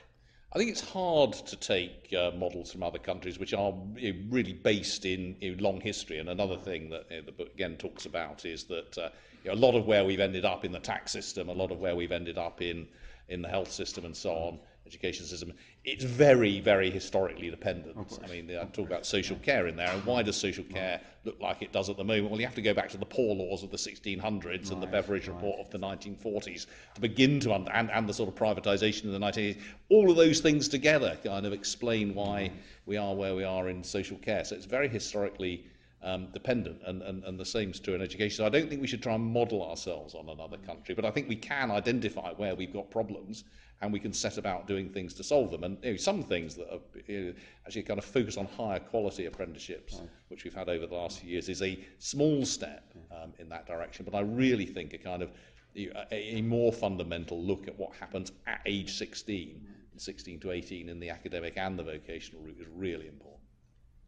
[0.55, 4.21] I think it's hard to take uh, models from other countries which are you know,
[4.29, 6.19] really based in you know, long history.
[6.19, 9.09] And another thing that you know, the book again talks about is that uh,
[9.51, 11.97] a lot of where we've ended up in the tax system, a lot of where
[11.97, 12.87] we've ended up in
[13.29, 18.21] in the health system and so on, education system, it's very, very historically dependent.
[18.25, 21.41] I mean, I talk about social care in there, and why does social care look
[21.41, 22.31] like it does at the moment?
[22.31, 24.81] Well, you have to go back to the poor laws of the 1600s right, and
[24.81, 25.35] the Beveridge right.
[25.35, 29.19] Report of the 1940s to begin to, and, and the sort of privatisation in the
[29.19, 29.59] 1980s.
[29.89, 32.53] All of those things together kind of explain why
[32.87, 34.45] we are where we are in social care.
[34.45, 35.67] So it's very historically
[36.05, 38.37] um, dependent, and, and, and the same is true in education.
[38.37, 41.11] So I don't think we should try and model ourselves on another country, but I
[41.11, 43.45] think we can identify where we've got problems
[43.83, 45.65] and we can set about doing things to solve them.
[45.65, 47.35] And you know, some things that are you know,
[47.67, 50.09] actually kind of focus on higher quality apprenticeships, right.
[50.29, 53.67] which we've had over the last few years, is a small step um, in that
[53.67, 54.07] direction.
[54.09, 55.33] But I really think a kind of
[55.75, 59.67] a, a more fundamental look at what happens at age 16,
[59.97, 63.43] 16 to 18 in the academic and the vocational route is really important.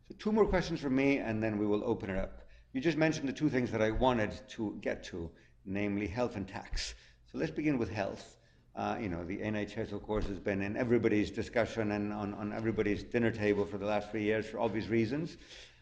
[0.08, 2.42] So two more questions from me, and then we will open it up.
[2.74, 5.30] You just mentioned the two things that I wanted to get to,
[5.64, 6.94] namely health and tax.
[7.32, 8.36] So let's begin with health.
[8.76, 12.52] Uh, you know, the NHS, of course, has been in everybody's discussion and on, on
[12.52, 15.36] everybody's dinner table for the last three years for obvious reasons.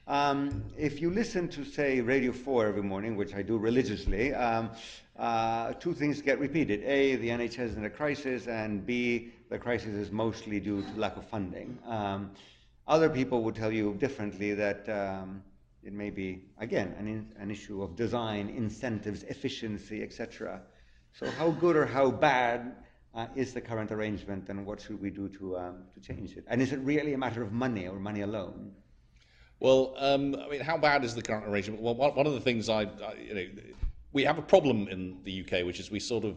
[0.07, 4.71] Um, if you listen to, say, Radio 4 every morning, which I do religiously, um,
[5.17, 6.83] uh, two things get repeated.
[6.85, 11.01] A, the NHS is in a crisis, and B, the crisis is mostly due to
[11.01, 11.79] lack of funding.
[11.87, 12.33] Um,
[12.89, 15.43] other people would tell you differently that um,
[15.83, 20.61] it may be, again, an, in, an issue of design, incentives, efficiency, etc.
[21.15, 22.77] So, how good or how bad
[23.15, 26.45] uh, is the current arrangement and what should we do to, um, to change it?
[26.49, 28.73] And is it really a matter of money or money alone?
[29.61, 31.83] Well, um, I mean, how bad is the current arrangement?
[31.83, 33.47] Well, one, of the things I, I, you know,
[34.13, 36.37] we have a problem in the UK, which is we sort of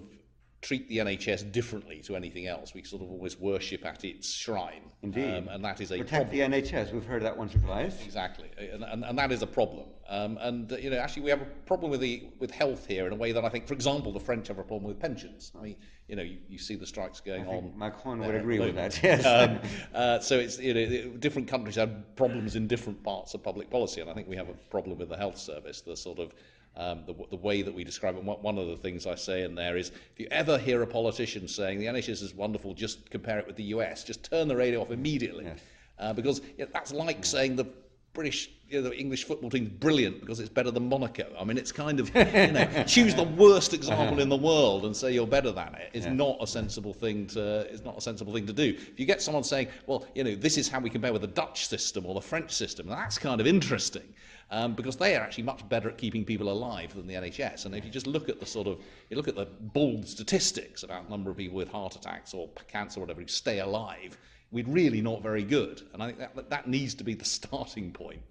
[0.62, 2.74] treat the NHS differently to anything else.
[2.74, 4.90] We sort of always worship at its shrine.
[5.04, 5.36] Indeed.
[5.36, 6.52] Um, and that is a Protect problem.
[6.52, 6.92] the NHS.
[6.92, 8.04] We've heard that once or twice.
[8.04, 9.86] Exactly, and, and, and that is a problem.
[10.08, 13.08] Um, and uh, you know, actually, we have a problem with the with health here
[13.08, 15.52] in a way that I think, for example, the French have a problem with pensions.
[15.58, 15.76] I mean,
[16.08, 17.74] you know, you, you see the strikes going on.
[17.78, 19.00] Macron would agree with that.
[19.04, 19.26] Yes.
[19.26, 19.60] Um,
[19.94, 24.02] uh, so it's you know, different countries have problems in different parts of public policy,
[24.02, 25.82] and I think we have a problem with the health service.
[25.82, 26.34] The sort of
[26.78, 28.24] um, the, the way that we describe it.
[28.24, 30.88] One one of the things I say in there is, if you ever hear a
[30.88, 34.04] politician saying the NHS is wonderful, just compare it with the US.
[34.04, 35.60] Just turn the radio off immediately, Yes.
[36.00, 37.66] uh, because yeah, that's like saying the
[38.14, 41.26] British, you know, the English football team's brilliant because it's better than Monaco.
[41.38, 44.96] I mean, it's kind of, you know, choose the worst example in the world and
[44.96, 45.90] say you're better than it.
[45.94, 46.14] It's Yeah.
[46.14, 47.68] not a sensible thing to.
[47.72, 48.70] It's not a sensible thing to do.
[48.92, 51.28] If you get someone saying, well, you know, this is how we compare with the
[51.28, 54.14] Dutch system or the French system, that's kind of interesting.
[54.52, 57.66] Um, because they are actually much better at keeping people alive than the NHS.
[57.66, 58.80] And if you just look at the sort of,
[59.10, 63.00] you look at the bald statistics about number of people with heart attacks or cancer
[63.00, 64.16] or whatever who stay alive,
[64.52, 65.82] we're really not very good.
[65.94, 68.22] And I think that, that needs to be the starting point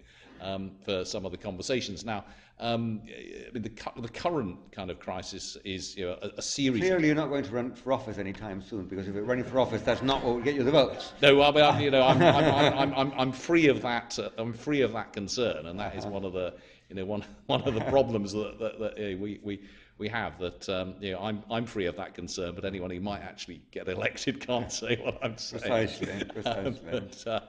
[0.41, 2.05] um, for some of the conversations.
[2.05, 2.23] Now,
[2.59, 6.81] um, I mean, the, the current kind of crisis is you know, a, a series.
[6.81, 9.59] Clearly, you're not going to run for office anytime soon because if you're running for
[9.59, 11.11] office, that's not what will get you the votes.
[11.21, 14.17] No, I mean, I'm, you know, I'm, I'm, I'm, I'm, I'm, free of that.
[14.17, 16.53] Uh, I'm free of that concern, and that is one of the,
[16.89, 19.59] you know, one, one of the problems that, that, that uh, we, we,
[19.97, 20.39] we have.
[20.39, 23.61] That um, you know, I'm, I'm free of that concern, but anyone who might actually
[23.71, 25.61] get elected can't say what I'm saying.
[25.61, 26.79] Precisely, precisely.
[26.89, 27.39] but, uh,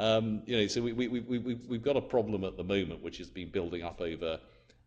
[0.00, 3.02] um, you know, so we, we, we, we, we've got a problem at the moment
[3.02, 4.38] which has been building up over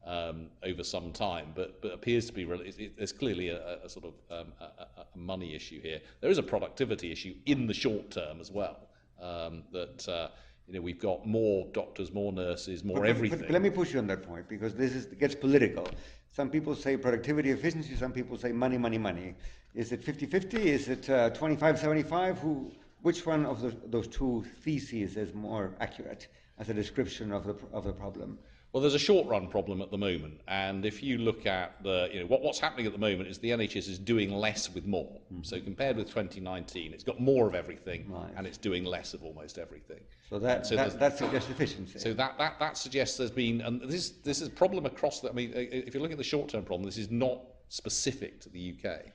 [0.07, 4.05] um, over some time, but but appears to be it, there's clearly a, a sort
[4.05, 5.99] of um, a, a- money issue here.
[6.21, 8.77] There is a productivity issue in the short term as well.
[9.21, 10.29] Um, that uh,
[10.67, 13.39] you know we've got more doctors, more nurses, more But- but- everything.
[13.39, 15.87] But, let me push you on that point because this is gets political.
[16.31, 17.95] Some people say productivity, efficiency.
[17.95, 19.33] Some people say money, money, money.
[19.73, 20.53] Is it 50-50?
[20.53, 22.37] Is it uh, 25-75?
[22.39, 22.71] Who?
[23.01, 26.27] Which one of those, those two theses is more accurate
[26.59, 28.39] as a description of the of the problem?
[28.73, 32.09] Well, there's a short run problem at the moment, and if you look at the,
[32.13, 34.85] you know, what, what's happening at the moment is the NHS is doing less with
[34.85, 35.09] more.
[35.41, 38.11] So compared with 2019, it's got more of everything.
[38.11, 38.29] Right.
[38.35, 39.99] and it's doing less of almost everything.
[40.29, 41.97] So that So that, that suggests efficiency.
[41.97, 45.29] So that, that, that suggests there's been, and this, this is a problem across the,
[45.29, 48.75] I mean, if you look at the short-term problem, this is not specific to the
[48.75, 49.05] UK.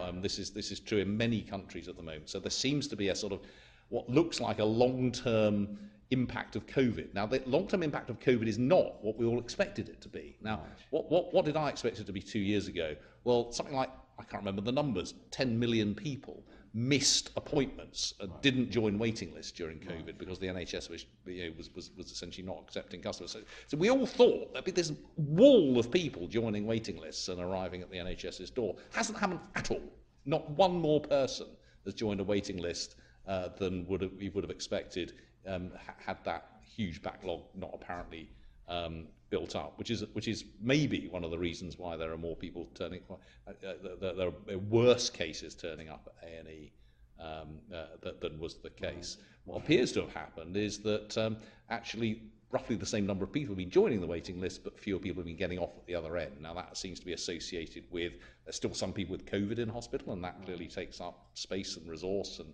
[0.00, 2.30] Um, this, is, this is true in many countries at the moment.
[2.30, 3.40] So there seems to be a sort of,
[3.88, 5.76] what looks like a long-term
[6.12, 7.14] impact of COVID.
[7.14, 10.36] Now, the long-term impact of COVID is not what we all expected it to be.
[10.42, 12.94] Now, what, what, what did I expect it to be two years ago?
[13.24, 16.44] Well, something like, I can't remember the numbers, 10 million people
[16.74, 21.54] missed appointments and didn't join waiting lists during COVID because the NHS was, you know,
[21.56, 23.30] was, was, was essentially not accepting customers.
[23.30, 27.40] So, so we all thought there'd be this wall of people joining waiting lists and
[27.40, 28.76] arriving at the NHS's door.
[28.92, 29.82] Hasn't happened at all.
[30.24, 31.48] Not one more person
[31.84, 32.96] has joined a waiting list
[33.26, 35.12] uh, than would have, we would have expected
[35.46, 38.30] um, ha- had that huge backlog not apparently
[38.68, 42.18] um, built up, which is which is maybe one of the reasons why there are
[42.18, 43.00] more people turning.
[43.10, 46.72] Uh, uh, there, there are worse cases turning up at A and E
[47.20, 49.18] um, uh, than, than was the case.
[49.44, 51.36] What appears to have happened is that um,
[51.70, 54.98] actually roughly the same number of people have been joining the waiting list, but fewer
[54.98, 56.32] people have been getting off at the other end.
[56.40, 58.12] Now that seems to be associated with
[58.44, 61.88] there's still some people with COVID in hospital, and that clearly takes up space and
[61.88, 62.52] resource and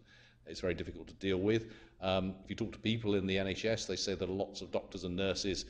[0.49, 1.67] it's very difficult to deal with.
[2.01, 5.05] Um, if you talk to people in the NHS, they say that lots of doctors
[5.05, 5.65] and nurses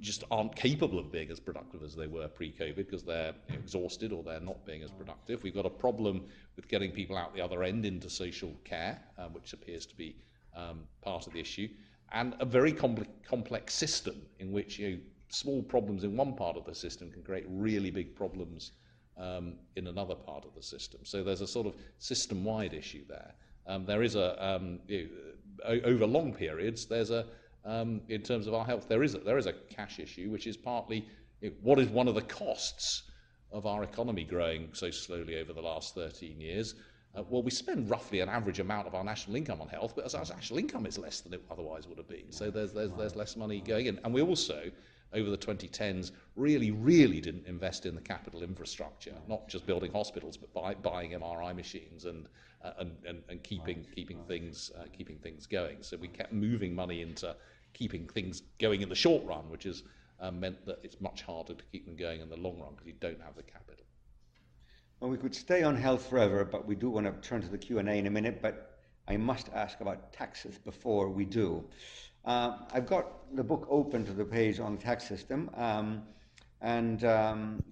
[0.00, 4.22] just aren't capable of being as productive as they were pre-COVID because they're exhausted or
[4.22, 5.42] they're not being as productive.
[5.42, 6.24] We've got a problem
[6.56, 10.14] with getting people out the other end into social care, um, which appears to be
[10.56, 11.68] um, part of the issue,
[12.12, 14.98] and a very complex, complex system in which you know,
[15.30, 18.72] small problems in one part of the system can create really big problems
[19.18, 21.00] um, in another part of the system.
[21.02, 23.34] So there's a sort of system-wide issue there.
[23.68, 24.80] Um, there is a um,
[25.64, 26.86] over long periods.
[26.86, 27.26] There's a
[27.64, 30.46] um, in terms of our health, there is a, there is a cash issue, which
[30.46, 31.06] is partly
[31.62, 33.02] what is one of the costs
[33.52, 36.74] of our economy growing so slowly over the last 13 years.
[37.14, 40.14] Uh, well, we spend roughly an average amount of our national income on health, but
[40.14, 42.30] our national income is less than it otherwise would have been.
[42.30, 44.70] So there's there's there's less money going in, and we also
[45.12, 50.36] over the 2010s really, really didn't invest in the capital infrastructure, not just building hospitals,
[50.36, 52.26] but buy, buying MRI machines and,
[52.78, 55.78] and, and, and keeping, keeping, things, uh, keeping things going.
[55.82, 57.36] So we kept moving money into
[57.72, 59.82] keeping things going in the short run, which has
[60.20, 62.86] uh, meant that it's much harder to keep them going in the long run because
[62.86, 63.84] you don't have the capital.
[65.00, 67.58] Well, we could stay on health forever, but we do want to turn to the
[67.58, 71.64] Q&A in a minute, but I must ask about taxes before we do.
[72.24, 76.02] Uh, I've got the book open to the page on the tax system, um,
[76.60, 77.62] and um,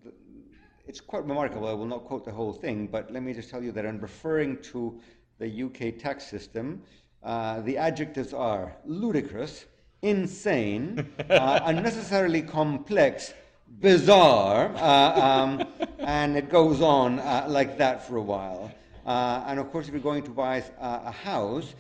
[0.87, 1.68] it's quite remarkable.
[1.68, 4.01] I will not quote the whole thing, but let me just tell you that in
[4.01, 5.01] referring to
[5.39, 6.82] the UK tax system,
[7.22, 9.66] uh, the adjectives are ludicrous,
[10.03, 13.34] insane, uh, unnecessarily complex,
[13.80, 15.66] bizarre, uh, um,
[15.99, 18.70] and it goes on uh, like that for a while.
[19.05, 21.74] Uh, and of course, if you're going to buy a house,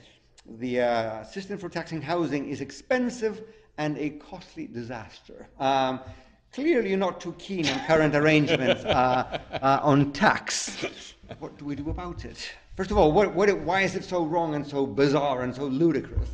[0.58, 3.42] the uh, system for taxing housing is expensive
[3.78, 5.48] and a costly disaster.
[5.58, 6.00] Um,
[6.56, 10.86] clearly, not too keen on current arrangements uh, uh, on tax.
[11.38, 12.50] What do we do about it?
[12.76, 15.64] First of all, what, what, why is it so wrong and so bizarre and so
[15.64, 16.30] ludicrous?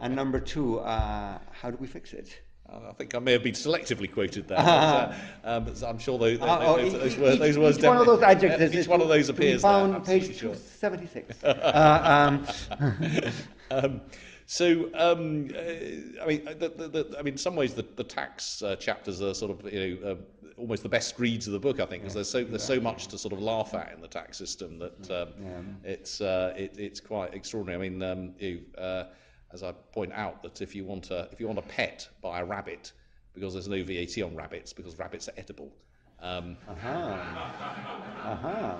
[0.00, 2.40] And number two, uh, how do we fix it?
[2.68, 4.58] I think I may have been selectively quoted there.
[4.64, 5.14] but, uh,
[5.44, 7.78] um, I'm sure those, those, oh, those, those, words, those words.
[7.78, 8.74] Each one of those adjectives.
[8.74, 10.00] Each one of those appears found there.
[10.20, 10.54] Page sure.
[10.54, 11.44] 76.
[11.44, 12.38] uh,
[12.70, 13.32] um,
[13.70, 14.00] um,
[14.46, 18.04] so, um, uh, I mean, the, the, the, I mean, in some ways, the, the
[18.04, 20.14] tax uh, chapters are sort of, you know, uh,
[20.56, 22.80] almost the best reads of the book, I think, because yeah, there's so there's so
[22.80, 25.60] much to sort of laugh at in the tax system that um, yeah.
[25.82, 27.86] it's uh, it, it's quite extraordinary.
[27.86, 29.04] I mean, um, you, uh,
[29.52, 32.40] as I point out, that if you want a if you want a pet, buy
[32.40, 32.92] a rabbit
[33.34, 35.72] because there's no VAT on rabbits because rabbits are edible.
[36.24, 37.16] Um, uh-huh.
[38.24, 38.76] Uh-huh.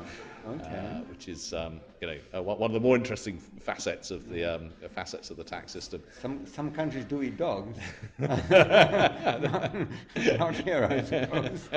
[0.47, 0.77] Okay.
[0.77, 4.43] Uh, which is, um, you know, uh, one of the more interesting facets of the
[4.45, 6.03] um, facets of the tax system.
[6.21, 7.79] Some some countries do eat dogs.
[8.19, 8.51] not,
[10.39, 11.69] not, here, I suppose.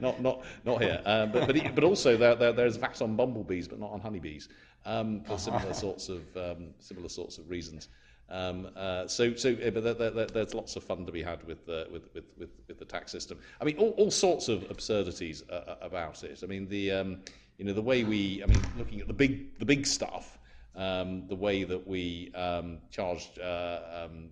[0.00, 1.00] not not not here.
[1.04, 4.48] Uh, but but, but also there, there, there's VAT on bumblebees, but not on honeybees,
[4.84, 7.88] um, for similar sorts of um, similar sorts of reasons.
[8.28, 11.68] Um, uh, so, so but there, there, there's lots of fun to be had with,
[11.68, 13.38] uh, with, with, with, with, the tax system.
[13.60, 16.40] I mean, all, all sorts of absurdities uh, uh about it.
[16.42, 17.20] I mean, the, um,
[17.58, 20.38] you know, the way we, I mean, looking at the big, the big stuff,
[20.74, 24.30] um, the way that we um, charged uh, um,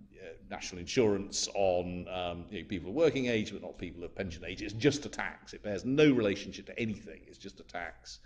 [0.50, 4.44] national insurance on um, you know, people of working age, but not people of pension
[4.46, 4.62] age.
[4.62, 5.54] It's just a tax.
[5.54, 7.20] It bears no relationship to anything.
[7.26, 8.20] It's just a tax.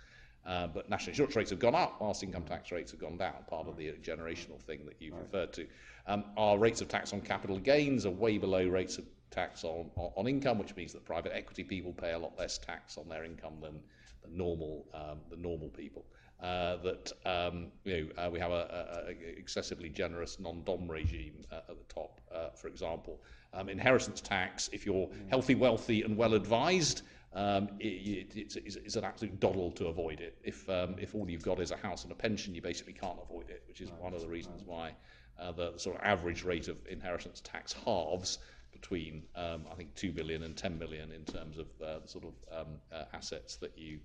[0.49, 3.35] Uh, but national insurance rates have gone up whilst income tax rates have gone down,
[3.47, 5.21] part of the generational thing that you've right.
[5.21, 5.67] referred to.
[6.07, 9.91] Um, our rates of tax on capital gains are way below rates of tax on,
[9.95, 13.23] on, income, which means that private equity people pay a lot less tax on their
[13.23, 13.79] income than
[14.23, 16.03] the normal, um, the normal people.
[16.41, 21.43] Uh, that um, you know, uh, we have a, a, a excessively generous non-dom regime
[21.51, 23.21] uh, at the top, uh, for example.
[23.53, 28.95] Um, inheritance tax, if you're healthy, wealthy, and well advised, um, it, it, it's, it's,
[28.95, 30.37] an absolute doddle to avoid it.
[30.43, 33.19] If, um, if all you've got is a house and a pension, you basically can't
[33.21, 34.01] avoid it, which is right.
[34.01, 34.93] one of the reasons why
[35.39, 38.39] uh, the, the, sort of average rate of inheritance tax halves
[38.71, 42.25] between, um, I think, 2 billion and 10 million in terms of uh, the sort
[42.25, 43.99] of um, uh, assets that you,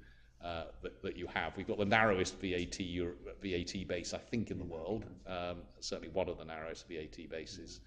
[0.45, 1.57] uh, that, that, you have.
[1.57, 6.11] We've got the narrowest VAT, Euro, VAT base, I think, in the world, um, certainly
[6.11, 7.81] one of the narrowest VAT bases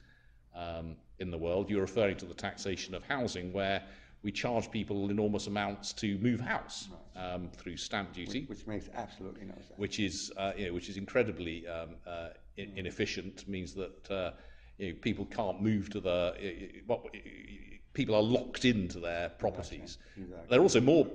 [0.56, 1.70] um, in the world.
[1.70, 3.84] You're referring to the taxation of housing, where
[4.24, 8.90] we charge people enormous amounts to move house um, through stamp duty, which, which, makes
[8.96, 9.74] absolutely no sense.
[9.78, 13.48] Which is, uh, you know, which is incredibly um, uh, in- inefficient.
[13.48, 14.32] Means that uh,
[14.78, 16.34] you know, people can't move to the
[17.94, 19.98] people are locked into their properties.
[20.16, 20.48] Exactly.
[20.50, 21.08] They're also more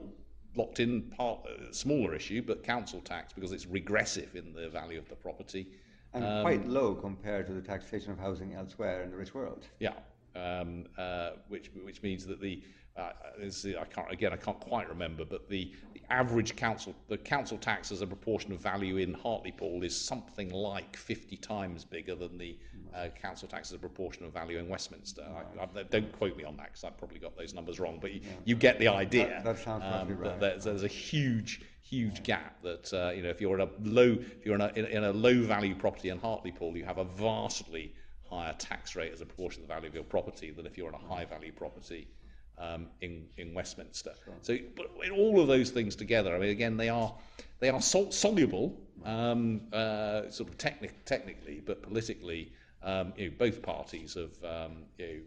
[0.57, 4.99] locked in part uh, smaller issue, but council tax because it's regressive in the value
[4.99, 5.69] of the property.
[6.13, 9.67] And um, quite low compared to the taxation of housing elsewhere in the rich world.
[9.79, 9.95] Yeah,
[10.35, 12.63] um, uh, which which means that the
[12.97, 17.57] uh, I can't again I can't quite remember, but the, the average council the council
[17.57, 22.37] tax as a proportion of value in Hartlepool is something like 50 times bigger than
[22.37, 22.59] the
[22.95, 25.23] uh, council tax as a proportion of value in Westminster.
[25.23, 28.13] I, I, don't quote me on that because I've probably got those numbers wrong, but
[28.13, 28.29] you, yeah.
[28.45, 29.41] you get the idea.
[29.43, 30.39] That, that sounds um, right.
[30.39, 34.19] There's, there's, a huge huge gap that uh, you know if you're in a low
[34.21, 37.05] if you're in a, in, in a low value property in Hartlepool, you have a
[37.05, 37.95] vastly
[38.29, 40.89] higher tax rate as a proportion of the value of your property than if you're
[40.89, 42.09] in a high value property
[42.63, 44.13] um, in, in Westminster.
[44.25, 44.35] Sure.
[44.41, 47.13] So, but all of those things together, I mean, again, they are
[47.61, 52.53] they are sol- soluble, um, uh, sort of technic- technically, but politically,
[52.83, 54.33] um, you know, both parties have.
[54.45, 55.21] Um, you know,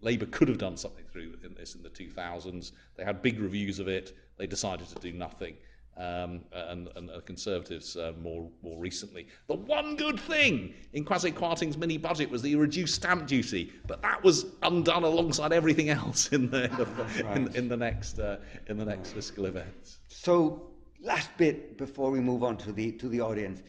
[0.00, 2.72] Labour could have done something through in this in the 2000s.
[2.94, 4.14] They had big reviews of it.
[4.36, 5.56] They decided to do nothing
[5.96, 9.26] um, and, and the Conservatives uh, more, more recently.
[9.46, 13.72] The one good thing in Kwasi Kwarteng's mini budget was that he reduced stamp duty,
[13.86, 16.86] but that was undone alongside everything else in the, in, the,
[17.24, 17.36] right.
[17.36, 18.38] in, in, the next, uh,
[18.68, 19.98] in the next fiscal events.
[20.08, 20.70] So,
[21.00, 23.62] last bit before we move on to the, to the audience,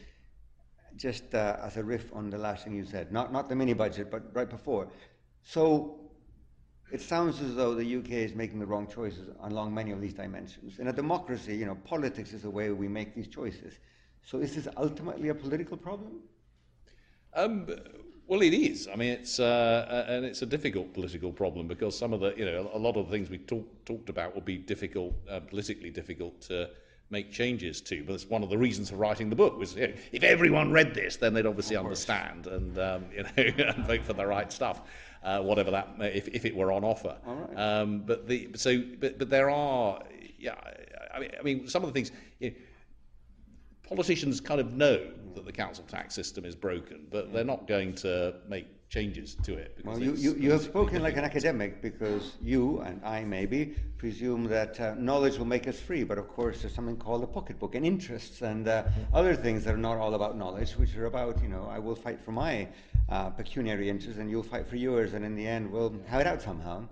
[0.96, 3.74] just uh, as a riff on the last thing you said, not, not the mini
[3.74, 4.88] budget, but right before.
[5.44, 6.00] So,
[6.92, 10.14] it sounds as though the UK is making the wrong choices along many of these
[10.14, 10.78] dimensions.
[10.78, 13.74] In a democracy, you know, politics is the way we make these choices.
[14.24, 16.20] So is this ultimately a political problem?
[17.34, 17.68] Um,
[18.26, 18.88] well, it is.
[18.92, 22.44] I mean, it's uh, and it's a difficult political problem because some of the, you
[22.44, 25.90] know, a lot of the things we talk, talked about will be difficult, uh, politically
[25.90, 26.70] difficult to
[27.10, 28.02] make changes to.
[28.04, 30.72] But it's one of the reasons for writing the book was you know, if everyone
[30.72, 34.52] read this, then they'd obviously understand and um, you know and vote for the right
[34.52, 34.82] stuff,
[35.22, 37.16] uh, whatever that if, if it were on offer.
[37.56, 40.02] Um, but the so but but there are
[40.38, 40.54] yeah
[41.14, 42.12] I mean I mean some of the things.
[42.38, 42.56] You know,
[43.82, 47.94] politicians kind of know that the council tax system is broken, but they're not going
[47.94, 49.78] to make changes to it.
[49.84, 54.44] Well, you, you, you have spoken like an academic because you and I maybe presume
[54.44, 57.74] that uh, knowledge will make us free, but of course there's something called a pocketbook
[57.74, 61.42] and interests and uh, other things that are not all about knowledge, which are about,
[61.42, 62.68] you know, I will fight for my
[63.08, 66.26] uh, pecuniary interests and you'll fight for yours, and in the end we'll have it
[66.26, 66.88] out somehow.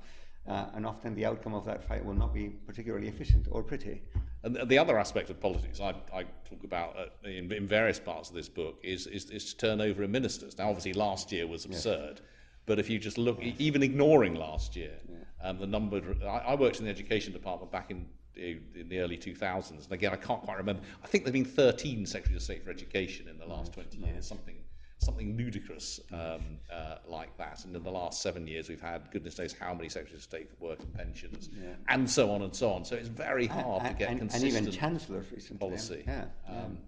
[0.46, 4.02] Uh, and often the outcome of that fight will not be particularly efficient or pretty.
[4.44, 8.28] And the other aspect of politics I, I talk about uh, in, in, various parts
[8.28, 10.58] of this book is, is, is turnover in ministers.
[10.58, 12.22] Now, obviously, last year was absurd, yes.
[12.66, 15.48] but if you just look, even ignoring last year, yeah.
[15.48, 16.02] um, the number.
[16.22, 20.12] I, I, worked in the education department back in in the early 2000s, and again,
[20.12, 20.82] I can't quite remember.
[21.02, 24.26] I think there've been 13 secretaries of state for education in the last 20 years,
[24.26, 24.56] something
[25.04, 27.64] something ludicrous um, uh, like that.
[27.64, 30.48] And in the last seven years, we've had goodness knows how many secretaries of state
[30.50, 31.70] for work and pensions, yeah.
[31.88, 32.84] and so on and so on.
[32.84, 35.58] So it's very hard and, to get and, consistent and even chancellors recently.
[35.58, 36.04] policy.
[36.06, 36.24] Yeah.
[36.48, 36.78] Um,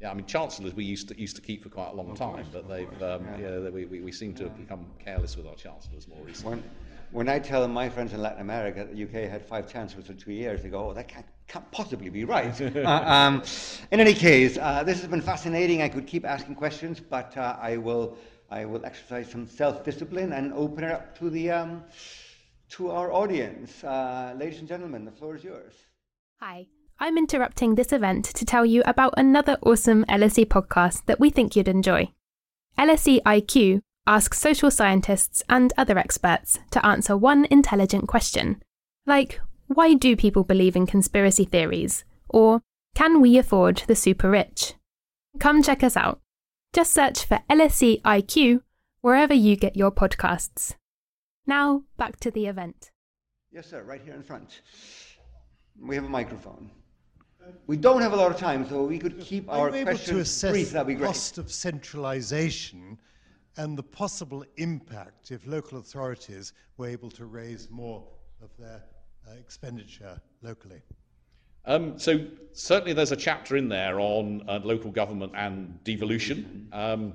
[0.00, 2.18] yeah, I mean, chancellors we used to used to keep for quite a long of
[2.18, 3.58] time, course, but they've um, yeah.
[3.58, 3.70] yeah.
[3.70, 6.58] we, we, we seem to have become careless with our chancellors more recently.
[6.58, 6.64] When,
[7.12, 10.14] when I tell my friends in Latin America that the UK had five chancellors for
[10.14, 12.60] two years, they go, "Oh, that can't can't possibly be right.
[12.76, 13.42] uh, um,
[13.90, 15.82] in any case, uh, this has been fascinating.
[15.82, 18.16] I could keep asking questions, but uh, I will
[18.50, 21.84] I will exercise some self-discipline and open it up to the um,
[22.70, 23.82] to our audience.
[23.82, 25.72] Uh, ladies and gentlemen, the floor is yours.
[26.40, 26.66] Hi.
[26.98, 31.54] I'm interrupting this event to tell you about another awesome LSE podcast that we think
[31.54, 32.08] you'd enjoy.
[32.78, 38.62] LSE IQ asks social scientists and other experts to answer one intelligent question,
[39.06, 42.04] like why do people believe in conspiracy theories?
[42.28, 42.62] Or
[42.94, 44.74] can we afford the super rich?
[45.40, 46.20] Come check us out.
[46.72, 48.62] Just search for LSE IQ
[49.00, 50.74] wherever you get your podcasts.
[51.46, 52.90] Now, back to the event.
[53.52, 54.60] Yes, sir, right here in front.
[55.80, 56.70] We have a microphone.
[57.66, 60.18] We don't have a lot of time, so we could keep our able questions to
[60.18, 60.70] assess brief.
[60.72, 61.06] That'd be great.
[61.06, 62.98] cost of centralisation
[63.56, 68.04] and the possible impact if local authorities were able to raise more
[68.42, 68.82] of their
[69.28, 70.82] uh, expenditure locally?
[71.64, 76.68] Um, so certainly there's a chapter in there on uh, local government and devolution.
[76.72, 77.14] Um,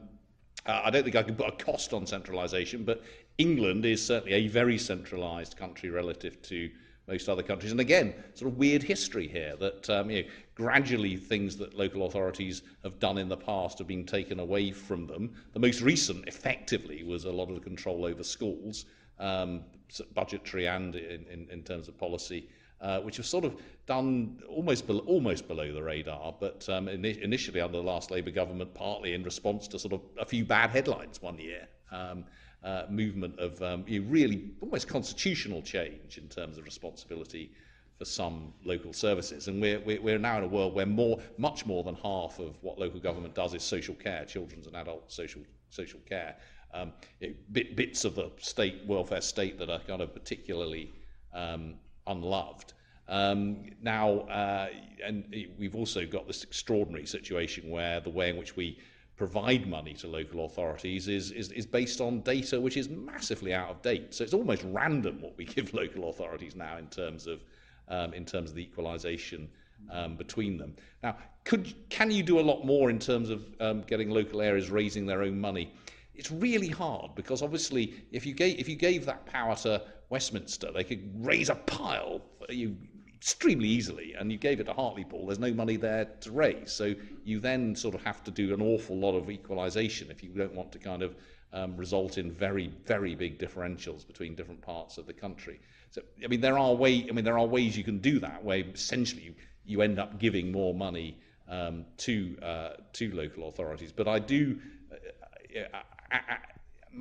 [0.65, 3.03] I don't think I can put a cost on centralisation, but
[3.37, 6.69] England is certainly a very centralised country relative to
[7.07, 7.71] most other countries.
[7.71, 10.29] And again, sort of weird history here that um, you know,
[10.61, 15.07] gradually things that local authorities have done in the past have been taken away from
[15.07, 15.33] them.
[15.53, 18.85] The most recent, effectively, was a lot of the control over schools
[19.19, 19.63] um,
[20.13, 22.47] budgetary and in, in, in, terms of policy,
[22.79, 23.55] uh, which was sort of
[23.87, 28.31] done almost below, almost below the radar, but um, in, initially under the last Labour
[28.31, 31.67] government, partly in response to sort of a few bad headlines one year.
[31.91, 32.23] Um,
[32.63, 37.49] uh, movement of um, really almost constitutional change in terms of responsibility
[38.01, 39.47] for some local services.
[39.47, 42.79] And we're, we're now in a world where more, much more than half of what
[42.79, 46.35] local government does is social care, children's and adult social, social care
[46.73, 50.91] um, it, bit, bits of the state welfare state that are kind of particularly
[51.31, 51.75] um,
[52.07, 52.73] unloved.
[53.07, 54.69] Um, now, uh,
[55.05, 55.23] and
[55.59, 58.79] we've also got this extraordinary situation where the way in which we
[59.15, 63.69] provide money to local authorities is, is, is based on data which is massively out
[63.69, 64.11] of date.
[64.15, 67.43] So it's almost random what we give local authorities now in terms of,
[67.91, 69.47] um, in terms of the equalisation
[69.91, 70.75] um, between them.
[71.03, 74.71] Now, could, can you do a lot more in terms of um, getting local areas
[74.71, 75.71] raising their own money?
[76.13, 80.71] it's really hard because obviously if you gave if you gave that power to Westminster,
[80.71, 82.75] they could raise a pile you
[83.15, 85.27] extremely easily, and you gave it to Hartlepool.
[85.27, 88.61] There's no money there to raise, so you then sort of have to do an
[88.61, 91.15] awful lot of equalisation if you don't want to kind of
[91.53, 95.59] um, result in very very big differentials between different parts of the country.
[95.91, 98.43] So I mean there are way I mean there are ways you can do that
[98.43, 99.35] where essentially you,
[99.65, 103.91] you end up giving more money um, to uh, to local authorities.
[103.91, 104.57] But I do.
[105.73, 105.79] Uh,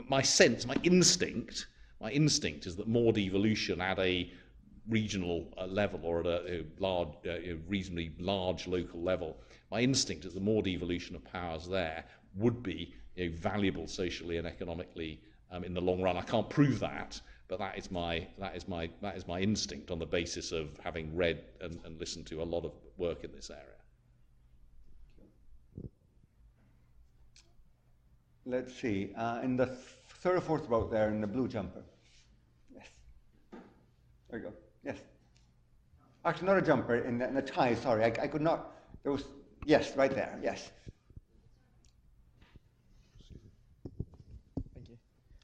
[0.09, 1.67] my sense, my instinct,
[2.01, 4.31] my instinct is that more devolution at a
[4.89, 9.37] regional uh, level or at a, a large, uh, reasonably large local level,
[9.71, 12.05] my instinct is the more devolution of powers there
[12.37, 15.21] would be you know, valuable socially and economically
[15.51, 16.17] um, in the long run.
[16.17, 17.21] I can't prove that,
[17.51, 20.69] but that is my that is my that is my instinct on the basis of
[20.85, 23.65] having read and, and listened to a lot of work in this area.
[28.47, 29.11] Let's see.
[29.17, 29.67] Uh, in the
[30.21, 31.83] third or fourth row there, in the blue jumper.
[32.75, 32.87] Yes.
[34.31, 34.53] There you go.
[34.85, 34.99] Yes.
[36.25, 38.05] Actually, not a jumper, in the, in the tie, sorry.
[38.05, 38.73] I, I could not.
[39.03, 39.25] There was.
[39.67, 40.39] Yes, right there.
[40.43, 40.71] Yes.
[44.75, 44.97] Thank you.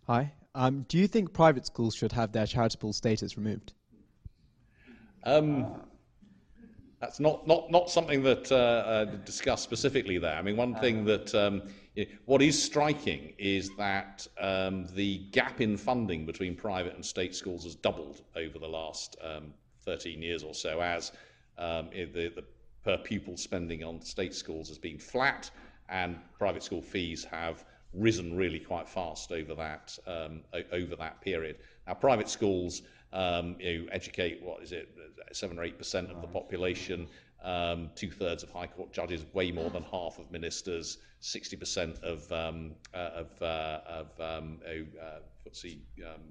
[0.07, 0.33] Hi.
[0.57, 3.75] Um, do you think private schools should have their charitable status removed?
[5.25, 5.67] Um,
[6.99, 10.35] that's not, not, not something that uh, uh, discussed specifically there.
[10.35, 11.63] I mean, one thing that um,
[12.25, 17.65] what is striking is that um, the gap in funding between private and state schools
[17.65, 19.53] has doubled over the last um,
[19.85, 21.13] 13 years or so, as
[21.59, 22.45] um, the, the
[22.83, 25.51] per pupil spending on state schools has been flat,
[25.91, 31.57] and private school fees have risen really quite fast over that um, over that period.
[31.87, 32.83] Now, private schools
[33.13, 34.89] um, you know, educate what is it,
[35.33, 37.09] seven or eight percent of the population.
[37.43, 42.33] Um, two thirds of High Court judges, way more than half of ministers, 60% of
[42.33, 46.23] um, uh, of, uh, of um, uh, FTSE um,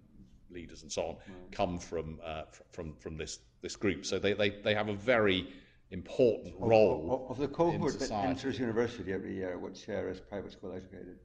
[0.49, 1.15] leaders and so on
[1.51, 4.05] come from uh, from from this this group.
[4.05, 5.47] So they, they, they have a very
[5.91, 9.57] important role of, of, of the cohort that enters university every year.
[9.57, 11.17] What share is private school educated?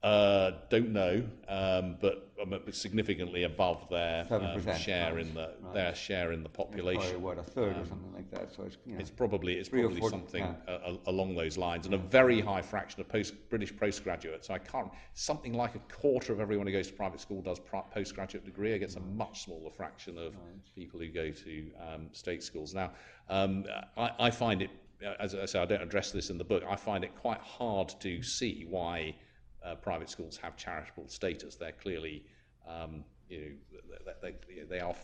[0.00, 5.26] Uh, don't know, um, but um, significantly above their um, share right.
[5.26, 5.74] in the right.
[5.74, 7.00] their share in the population.
[7.00, 8.54] Probably, what a third or um, something like that.
[8.54, 10.96] So it's, you know, it's probably it's probably four, something yeah.
[11.06, 14.46] along those lines, and a very high fraction of post British postgraduates.
[14.46, 17.60] So I can't something like a quarter of everyone who goes to private school does
[17.92, 20.36] postgraduate degree against a much smaller fraction of
[20.76, 22.72] people who go to um, state schools.
[22.72, 22.92] Now,
[23.28, 23.64] um,
[23.96, 24.70] I, I find it,
[25.18, 26.62] as I say, I don't address this in the book.
[26.68, 29.16] I find it quite hard to see why
[29.64, 31.56] uh, private schools have charitable status.
[31.56, 32.24] They're clearly,
[32.68, 34.94] um, you know, they, they, they are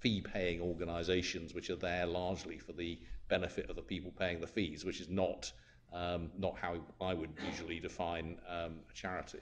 [0.00, 2.98] fee-paying organisations which are there largely for the
[3.28, 5.50] benefit of the people paying the fees, which is not
[5.92, 9.38] um, not how I would usually define um, a charity.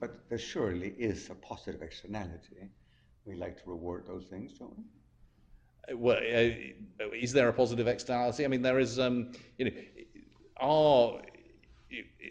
[0.00, 2.70] But there surely is a positive externality.
[3.26, 4.84] We like to reward those things, don't we?
[5.92, 8.44] Uh, well, uh, is there a positive externality?
[8.44, 8.98] I mean, there is.
[8.98, 9.72] Um, you know,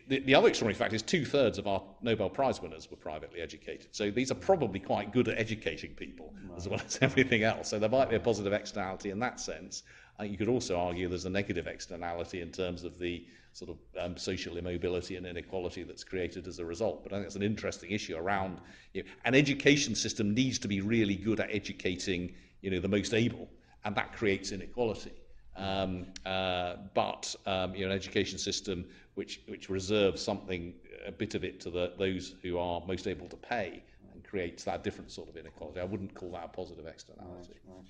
[0.07, 3.41] the, the, other extraordinary fact is two thirds of our Nobel Prize winners were privately
[3.41, 3.88] educated.
[3.91, 6.57] So these are probably quite good at educating people right.
[6.57, 7.70] as well as everything else.
[7.70, 9.84] So there might be a positive externality in that sense.
[10.20, 13.78] Uh, you could also argue there's a negative externality in terms of the sort of
[14.01, 17.03] um, social immobility and inequality that's created as a result.
[17.03, 18.60] But I think it's an interesting issue around
[18.93, 22.88] you know, an education system needs to be really good at educating you know, the
[22.88, 23.49] most able,
[23.84, 25.12] and that creates inequality.
[25.60, 28.86] Um, uh, but um, you know, an education system
[29.16, 30.74] which, which reserves something,
[31.05, 33.84] a bit of it to the, those who are most able to pay
[34.14, 35.82] and creates that different sort of inequality.
[35.82, 37.55] I wouldn't call that a positive externality.
[37.68, 37.86] Right, right.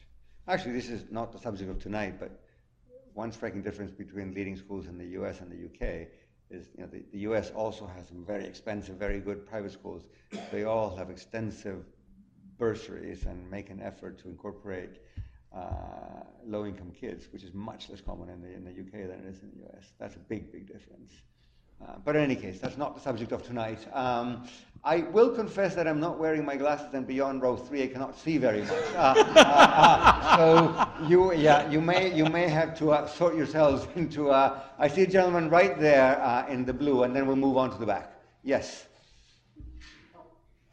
[0.47, 2.32] Actually, this is not the subject of tonight, but
[3.13, 6.07] one striking difference between leading schools in the US and the UK
[6.49, 10.03] is you know, the, the US also has some very expensive, very good private schools.
[10.51, 11.86] They all have extensive
[12.57, 14.97] bursaries and make an effort to incorporate
[16.50, 19.26] uh, low-income kids, which is much less common in the, in the UK than it
[19.30, 19.86] is in the US.
[20.00, 21.14] That's a big, big difference.
[21.82, 23.88] Uh, but in any case, that's not the subject of tonight.
[23.93, 24.45] Um,
[24.84, 28.18] I will confess that I'm not wearing my glasses, and beyond row three, I cannot
[28.18, 28.72] see very much.
[28.95, 33.88] Uh, uh, uh so you, yeah, you may, you may have to uh, sort yourselves
[33.95, 34.32] into.
[34.32, 37.78] I see a gentleman right there in the blue, and then we'll move on to
[37.78, 38.14] the back.
[38.43, 38.88] Yes.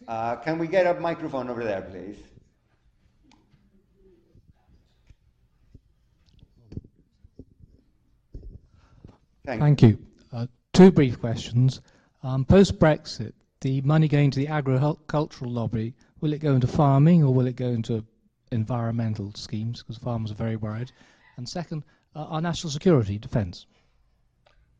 [0.08, 2.18] can we get a microphone over there, please?
[9.46, 9.98] Thank, Thank you.
[10.32, 11.80] Uh, two brief questions.
[12.24, 17.22] Um, Post Brexit, the money going to the agricultural lobby, will it go into farming
[17.22, 18.04] or will it go into
[18.50, 19.82] environmental schemes?
[19.82, 20.90] Because farmers are very worried.
[21.36, 21.84] And second,
[22.16, 23.66] uh, our national security, defence.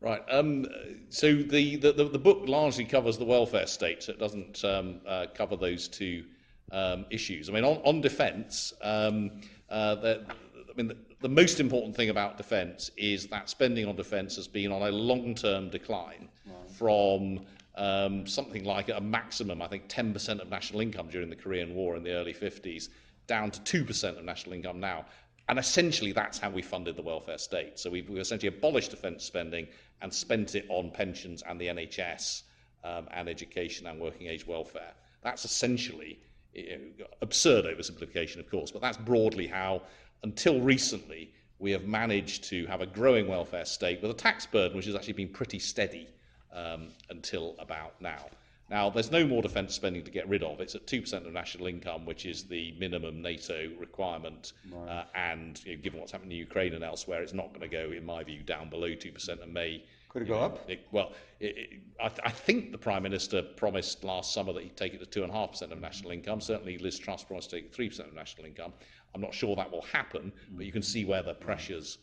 [0.01, 0.21] Right.
[0.29, 0.65] Um,
[1.09, 5.27] so the, the, the, book largely covers the welfare state, so it doesn't um, uh,
[5.33, 6.25] cover those two
[6.73, 7.49] um, issues.
[7.49, 12.91] I mean, on, on defence, um, uh, I mean, the most important thing about defence
[12.95, 16.71] is that spending on defence has been on a long-term decline right.
[16.71, 17.45] from
[17.75, 21.95] um, something like a maximum, I think, 10% of national income during the Korean War
[21.95, 22.89] in the early 50s,
[23.25, 25.05] down to 2% of national income now.
[25.49, 27.79] And essentially, that's how we funded the welfare state.
[27.79, 29.67] So we've, we've essentially abolished defence spending
[30.01, 32.43] and spent it on pensions and the NHS
[32.83, 34.93] um, and education and working age welfare.
[35.23, 36.19] That's essentially
[36.53, 39.83] you know, absurd oversimplification, of course, but that's broadly how
[40.23, 44.77] until recently, we have managed to have a growing welfare state with a tax burden
[44.77, 46.07] which has actually been pretty steady
[46.53, 48.25] um, until about now.
[48.69, 50.59] Now, there's no more defence spending to get rid of.
[50.59, 54.51] It's at 2% of national income, which is the minimum NATO requirement.
[54.69, 54.89] Right.
[54.89, 57.69] Uh, and you know, given what's happening in Ukraine and elsewhere, it's not going to
[57.69, 59.85] go, in my view, down below 2% and may.
[60.09, 60.69] Could it go know, up?
[60.69, 61.69] It, well, it, it,
[62.01, 65.21] I, th- I, think the Prime Minister promised last summer that he'd take it to
[65.21, 66.41] 2.5% of national income.
[66.41, 68.73] Certainly, Liz Truss promised to take 3% of national income.
[69.15, 71.97] I'm not sure that will happen, but you can see where the pressures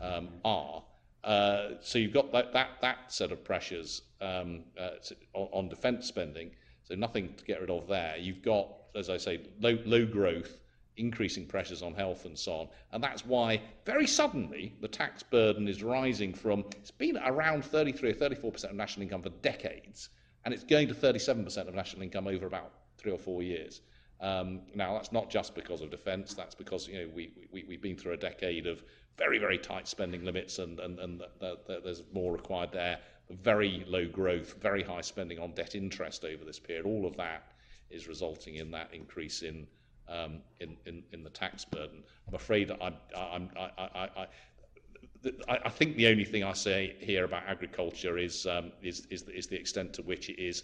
[0.00, 0.82] um, are.
[1.24, 4.90] Uh, so you've got that, that, that set of pressures um, uh,
[5.34, 6.50] on, on defence spending,
[6.84, 8.16] so nothing to get rid of there.
[8.16, 10.58] You've got, as I say, low, low growth,
[10.96, 12.68] increasing pressures on health and so on.
[12.92, 18.10] And that's why, very suddenly, the tax burden is rising from, it's been around 33
[18.10, 20.10] or 34% of national income for decades,
[20.44, 23.80] and it's going to 37% of national income over about three or four years.
[24.20, 27.82] Um, now, that's not just because of defence, that's because you know, we, we, we've
[27.82, 28.82] been through a decade of
[29.16, 32.98] very, very tight spending limits, and, and, and the, the, there's more required there.
[33.30, 36.86] Very low growth, very high spending on debt interest over this period.
[36.86, 37.52] All of that
[37.90, 39.66] is resulting in that increase in
[40.08, 42.02] um, in, in, in the tax burden.
[42.26, 44.26] I'm afraid I'm, I'm, I, I,
[45.48, 49.22] I, I think the only thing I say here about agriculture is, um, is, is,
[49.28, 50.62] is the extent to which it is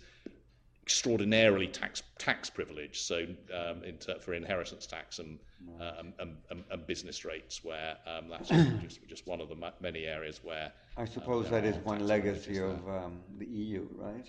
[0.84, 3.00] extraordinarily tax tax privilege.
[3.00, 5.38] So um, in ter- for inheritance tax and,
[5.80, 9.78] um, and, and, and, business rates, where um, that's just, just one of the ma-
[9.80, 14.26] many areas where I um, suppose that is one legacy of um, the EU, right?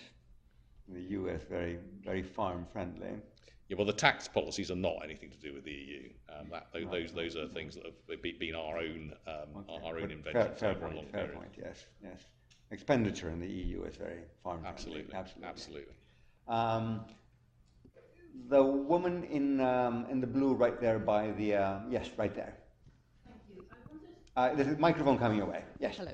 [0.88, 3.16] The US very very farm friendly.
[3.68, 6.10] Yeah, well, the tax policies are not anything to do with the EU.
[6.30, 9.86] Um, that, those, those, those are things that have been our own, um, okay.
[9.86, 12.28] our own invention fair, fair point, fair point, yes, yes.
[12.70, 15.50] Expenditure in the EU is very farm Absolutely, absolutely.
[15.50, 15.96] absolutely.
[16.48, 17.06] Um,
[18.50, 22.54] the woman in, um, in the blue right there by the, uh, yes, right there.
[23.26, 23.66] Thank you.
[24.36, 25.64] Uh, there's a microphone coming your way.
[25.80, 25.98] Yes.
[25.98, 26.12] Hello.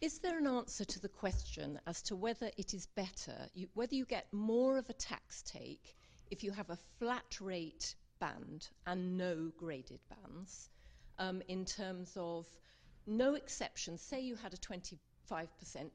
[0.00, 3.94] Is there an answer to the question as to whether it is better, you, whether
[3.94, 5.96] you get more of a tax take
[6.30, 10.68] if you have a flat rate band and no graded bands,
[11.18, 12.46] um, in terms of
[13.06, 14.02] no exceptions?
[14.02, 14.98] Say you had a 25%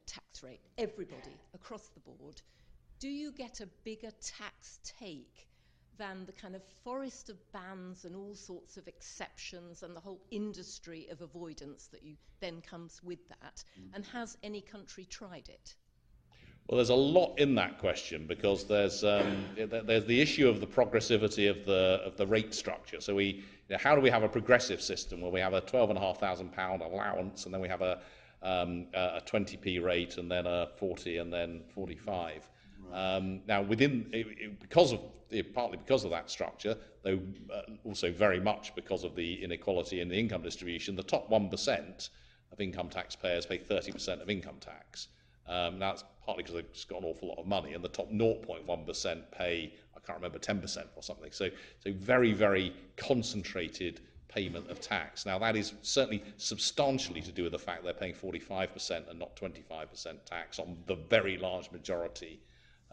[0.06, 2.42] tax rate, everybody across the board
[3.04, 5.46] do you get a bigger tax take
[5.98, 10.22] than the kind of forest of bans and all sorts of exceptions and the whole
[10.30, 13.62] industry of avoidance that you then comes with that?
[13.78, 13.94] Mm.
[13.94, 15.74] And has any country tried it?
[16.66, 20.66] Well, there's a lot in that question because there's um, there's the issue of the
[20.66, 23.02] progressivity of the of the rate structure.
[23.02, 25.60] So we, you know, how do we have a progressive system where we have a
[25.60, 28.00] twelve and a half thousand pound allowance and then we have a
[28.40, 32.48] um, a 20p rate and then a 40 and then 45?
[32.92, 35.00] Um, now, within because of
[35.54, 37.18] partly because of that structure, though
[37.52, 41.48] uh, also very much because of the inequality in the income distribution, the top one
[41.48, 42.10] percent
[42.52, 45.08] of income taxpayers pay 30% of income tax.
[45.46, 48.10] Um, now, that's partly because they've got an awful lot of money, and the top
[48.10, 51.32] 0.1% pay, I can't remember, 10% or something.
[51.32, 55.26] So, so very, very concentrated payment of tax.
[55.26, 59.36] Now, that is certainly substantially to do with the fact they're paying 45% and not
[59.36, 62.40] 25% tax on the very large majority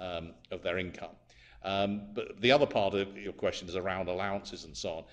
[0.02, 1.16] um, of their income.
[1.64, 5.04] Um, but the other part of your question is around allowances and so on.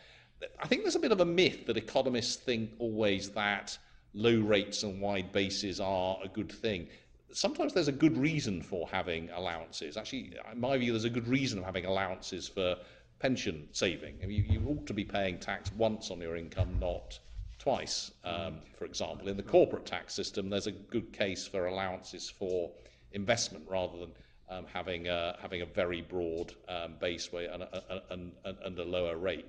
[0.61, 3.77] I think there's a bit of a myth that economists think always that
[4.15, 6.89] low rates and wide bases are a good thing.
[7.33, 9.97] Sometimes there's a good reason for having allowances.
[9.97, 12.77] Actually, in my view, there's a good reason of having allowances for
[13.19, 14.17] pension saving.
[14.23, 17.19] I mean, you, you ought to be paying tax once on your income, not
[17.59, 18.13] twice.
[18.25, 22.71] Um, for example, in the corporate tax system, there's a good case for allowances for
[23.13, 24.13] investment rather than
[24.51, 28.85] um, having, a, having a very broad um, base rate and a, and, and a
[28.85, 29.47] lower rate.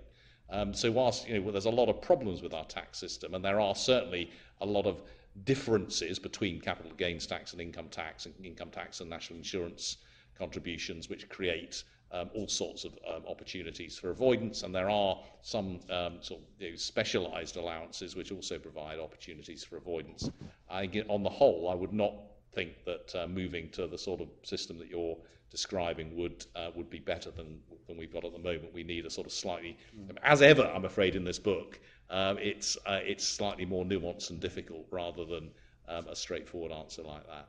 [0.51, 3.45] Um, so whilst you know, there's a lot of problems with our tax system, and
[3.45, 4.31] there are certainly
[4.61, 5.01] a lot of
[5.43, 9.97] differences between capital gains tax and income tax, and income tax and national insurance
[10.37, 15.79] contributions, which create um, all sorts of um, opportunities for avoidance, and there are some
[15.91, 20.29] um, sort of you know, specialised allowances which also provide opportunities for avoidance.
[20.69, 22.13] I on the whole, I would not
[22.53, 25.17] think that uh, moving to the sort of system that you're
[25.49, 28.73] describing would uh, would be better than than we've got at the moment.
[28.73, 30.15] We need a sort of slightly, mm.
[30.23, 31.79] as ever, I'm afraid, in this book,
[32.09, 35.51] um, it's uh, it's slightly more nuanced and difficult rather than
[35.87, 37.47] um, a straightforward answer like that.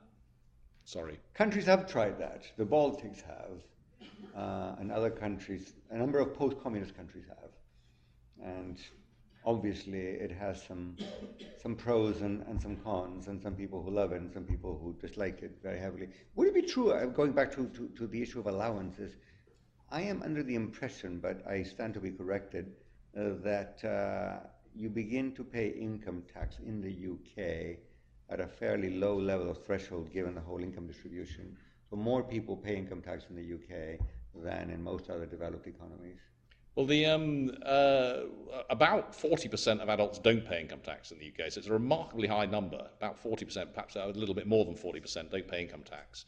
[0.84, 1.20] Sorry.
[1.34, 2.44] Countries have tried that.
[2.57, 3.62] The Baltics have,
[4.34, 7.53] uh, and other countries, a number of post-communist countries have,
[8.42, 8.78] and
[9.45, 10.97] obviously it has some
[11.62, 14.78] some pros and, and some cons and some people who love it and some people
[14.82, 16.09] who dislike it very heavily.
[16.34, 19.16] Would it be true, uh, going back to, to, to the issue of allowances,
[19.91, 22.72] I am under the impression, but I stand to be corrected,
[23.16, 27.78] uh, that uh, you begin to pay income tax in the UK
[28.30, 31.57] at a fairly low level of threshold given the whole income distribution.
[31.91, 33.99] So more people pay income tax in the UK
[34.34, 36.20] than in most other developed economies.
[36.77, 38.21] Well, the um, uh,
[38.71, 42.29] about 40% of adults don't pay income tax in the UK, so it's a remarkably
[42.29, 42.87] high number.
[42.97, 46.27] About 40%, perhaps a little bit more than 40%, don't pay income tax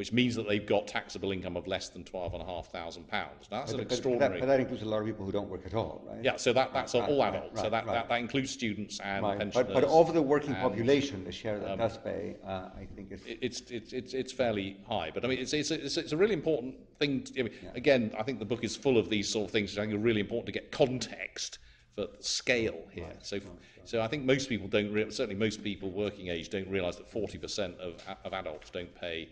[0.00, 3.12] which means that they've got taxable income of less than £12,500.
[3.12, 4.16] Now, that's but, an extraordinary...
[4.16, 6.24] But that, but that, includes a lot of people who don't work at all, right?
[6.24, 7.56] Yeah, so that, that's right, all right, adults.
[7.56, 9.52] Right, so that, that, that, includes students and pensioners.
[9.52, 12.88] But, but of the working and, population, the share that um, does pay, uh, I
[12.96, 13.20] think is...
[13.26, 15.10] It's, it's, it's, it's fairly high.
[15.12, 17.20] But, I mean, it's, it's, it's, it's a really important thing...
[17.24, 17.68] To, I mean, yeah.
[17.74, 19.98] Again, I think the book is full of these sort of things, I think are
[19.98, 21.58] really important to get context
[21.94, 23.04] for scale here.
[23.04, 23.44] Right, so, right,
[23.84, 27.12] so I think most people don't, re- certainly most people working age don't realise that
[27.12, 29.28] 40% of, of adults don't pay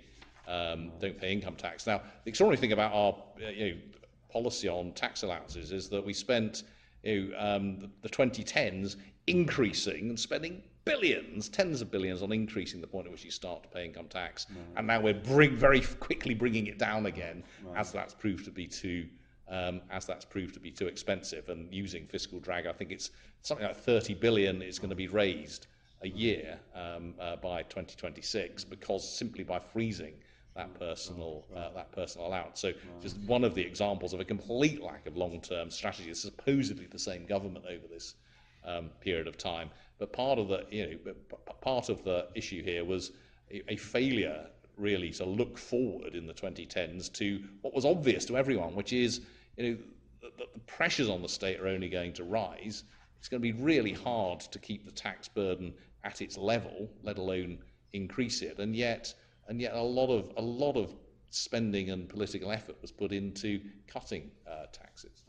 [0.49, 1.87] um, don't pay income tax.
[1.87, 3.15] Now, the extraordinary thing about our
[3.47, 3.77] uh, you know,
[4.31, 6.65] policy on tax allowances is that we spent
[7.03, 8.97] you know, um, the, the 2010s
[9.27, 13.63] increasing and spending billions, tens of billions on increasing the point at which you start
[13.63, 14.47] to pay income tax.
[14.49, 14.79] Right.
[14.79, 17.79] And now we're bring, very quickly bringing it down again right.
[17.79, 19.07] as that's proved to be too
[19.51, 22.67] um, as that's proved to be too expensive and using fiscal drag.
[22.67, 25.69] I think it's something like 30 billion is going to be raised
[26.03, 30.13] a year um, uh, by 2026 because simply by freezing
[30.59, 32.61] that personal uh, that personal allowance.
[32.61, 36.11] So just one of the examples of a complete lack of long-term strategy.
[36.11, 38.17] It's supposedly the same government over this
[38.67, 41.15] um, period of time, but part of the you know
[41.63, 43.13] part of the issue here was
[43.51, 44.47] a, a failure
[44.77, 49.21] really to look forward in the 2010s to what was obvious to everyone, which is
[49.57, 49.79] you know
[50.23, 52.83] that the pressures on the state are only going to rise.
[53.21, 57.19] It's going to be really hard to keep the tax burden at its level, let
[57.19, 57.59] alone
[57.93, 59.15] increase it, and yet
[59.49, 60.95] and yet a lot of a lot of
[61.31, 65.23] spending and political effort was put into cutting uh, taxes.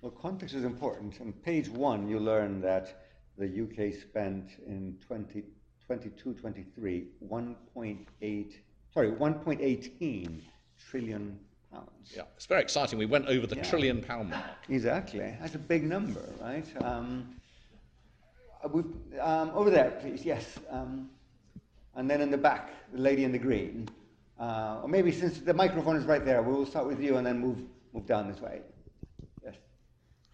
[0.00, 1.20] Well, context is important.
[1.20, 3.02] On page one, you learn that
[3.36, 8.52] the UK spent in 2022 23 1.8
[8.92, 10.40] sorry 1.18
[10.90, 11.38] trillion
[11.72, 12.12] pounds.
[12.16, 12.98] Yeah, it's very exciting.
[12.98, 13.62] We went over the yeah.
[13.62, 14.44] trillion pound mark.
[14.68, 16.66] Exactly, that's a big number, right?
[16.82, 17.36] Um,
[18.64, 18.68] uh,
[19.20, 20.24] um, over there, please.
[20.24, 20.58] Yes.
[20.70, 21.10] Um,
[21.96, 23.88] and then in the back, the lady in the green.
[24.38, 27.38] Uh, or maybe since the microphone is right there, we'll start with you and then
[27.38, 27.58] move,
[27.92, 28.60] move down this way.
[29.44, 29.56] Yes.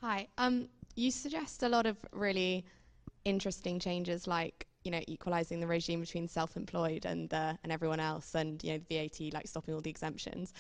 [0.01, 0.29] Hi.
[0.39, 2.65] Um, you suggest a lot of really
[3.25, 8.37] interesting changes like you know equalizing the regime between self-employed and uh, and everyone else
[8.37, 10.55] and you know the VAT like stopping all the exemptions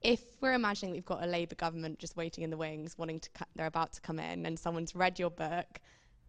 [0.00, 3.28] if we're imagining we've got a Labour government just waiting in the wings wanting to
[3.30, 5.80] cut, they're about to come in and someone's read your book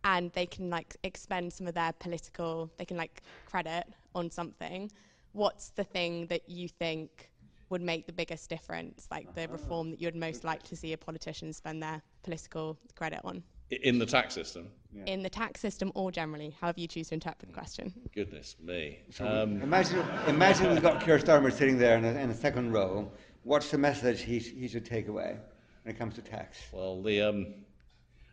[0.03, 3.85] and they can like expend some of their political they can like credit
[4.15, 4.89] on something
[5.35, 7.29] what's the thing that you think
[7.69, 10.97] would make the biggest difference like the reform that you'd most like to see a
[10.97, 13.43] politician spend their political credit on?
[13.69, 14.69] In the tax system?
[14.93, 15.03] Yeah.
[15.07, 17.93] in the tax system or generally however you choose to interpret the question.
[18.13, 18.99] Goodness me.
[19.19, 23.11] Um, imagine imagine we've got Keir Starmer sitting there in, a, in the second row.
[23.43, 25.35] What's the message he, he should take away
[25.83, 26.59] when it comes to tax?
[26.71, 27.55] Well the um,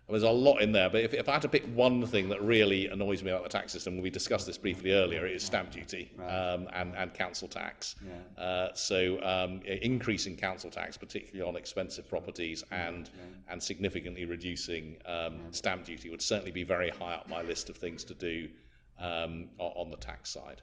[0.08, 2.42] there's a lot in there, but if, if I had to pick one thing that
[2.42, 5.70] really annoys me about the tax system, we discussed this briefly earlier, it is stamp
[5.70, 7.94] duty um, and, and council tax.
[8.04, 8.42] Yeah.
[8.42, 13.52] Uh, so um, increasing council tax, particularly on expensive properties, and yeah.
[13.52, 17.76] and significantly reducing um, stamp duty would certainly be very high up my list of
[17.76, 18.48] things to do
[19.00, 20.62] um, on the tax side.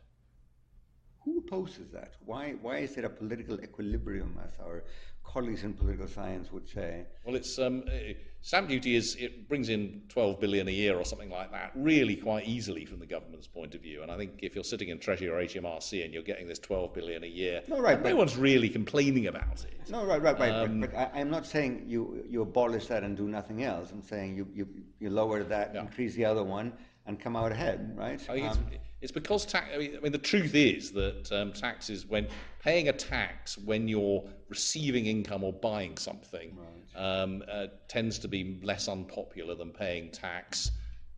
[1.24, 2.16] Who opposes that?
[2.26, 4.84] Why, why is there a political equilibrium, as our
[5.24, 7.06] colleagues in political science would say?
[7.26, 11.06] Well, it's um, uh, stamp duty is it brings in 12 billion a year or
[11.06, 14.02] something like that, really quite easily from the government's point of view.
[14.02, 16.94] And I think if you're sitting in Treasury or HMRC and you're getting this 12
[16.94, 19.90] billion a year, no, right, no one's really complaining about it.
[19.90, 20.52] No, right, right, right.
[20.52, 23.92] Um, but, but I, am not saying you you abolish that and do nothing else.
[23.92, 24.68] I'm saying you you,
[25.00, 25.82] you lower that, yeah.
[25.82, 26.74] increase the other one,
[27.06, 28.22] and come out ahead, right?
[28.30, 29.68] I um, it's, it's, because tax.
[29.74, 32.28] I mean, I mean, the truth is that um, taxes, when
[32.62, 36.79] paying a tax when you're receiving income or buying something, right.
[36.96, 40.72] Um, uh, tends to be less unpopular than paying tax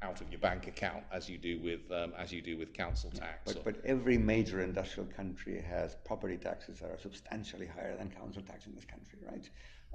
[0.04, 3.12] out of your bank account as you do with um, as you do with council
[3.12, 3.54] tax.
[3.54, 8.42] But, but every major industrial country has property taxes that are substantially higher than council
[8.42, 9.48] tax in this country, right?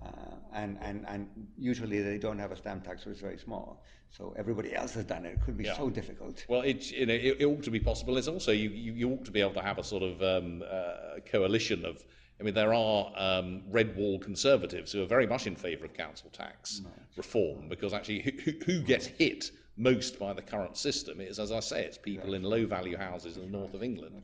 [0.02, 0.08] Uh,
[0.52, 3.82] and, and, and usually they don't have a stamp tax, so it's very small.
[4.10, 5.34] So everybody else has done it.
[5.34, 5.76] It could be yeah.
[5.76, 6.44] so difficult.
[6.48, 8.16] Well, it, you know, it, it, ought to be possible.
[8.16, 10.62] It's also, you, you, you ought to be able to have a sort of um,
[10.70, 12.04] uh, coalition of,
[12.38, 15.94] I mean, there are um, red wall conservatives who are very much in favour of
[15.94, 16.92] council tax right.
[17.16, 21.60] reform because actually who, who gets hit most by the current system is, as I
[21.60, 24.22] say, it's people in low value houses in the north of England.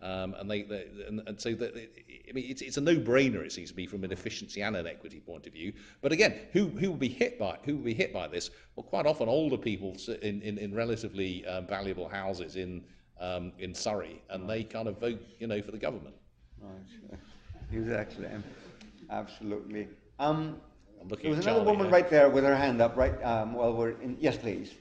[0.00, 3.52] Um, and they, they and, and, so that, I mean, it's, it's a no-brainer, it
[3.52, 5.72] seems to me, from an efficiency and an equity point of view.
[6.02, 8.50] But again, who, who will be hit by who will be hit by this?
[8.76, 12.84] Well, quite often older people in, in, in relatively um, valuable houses in
[13.20, 16.16] um, in Surrey, and they kind of vote, you know, for the government.
[16.60, 17.18] Right.
[17.72, 18.28] Exactly.
[19.10, 19.88] Absolutely.
[20.18, 20.60] Um,
[21.20, 23.22] there was another woman right there with her hand up, right?
[23.22, 24.16] Um, well, we're in.
[24.20, 24.72] Yes, please.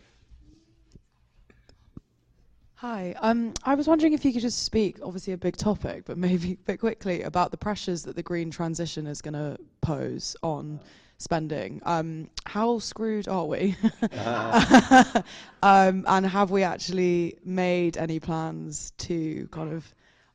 [2.76, 3.16] Hi.
[3.22, 6.54] Um, I was wondering if you could just speak, obviously a big topic, but maybe
[6.54, 10.80] a bit quickly about the pressures that the green transition is going to pose on
[11.18, 11.82] spending.
[11.86, 13.78] Um, how screwed are we?
[14.02, 15.22] uh-huh.
[15.64, 19.94] um, and have we actually made any plans to kind of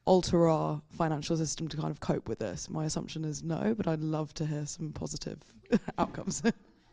[0.09, 2.71] alter our financial system to kind of cope with this?
[2.71, 5.39] My assumption is no, but I'd love to hear some positive
[5.99, 6.43] outcomes.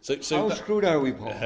[0.02, 1.30] So, so How screwed are we, Paul?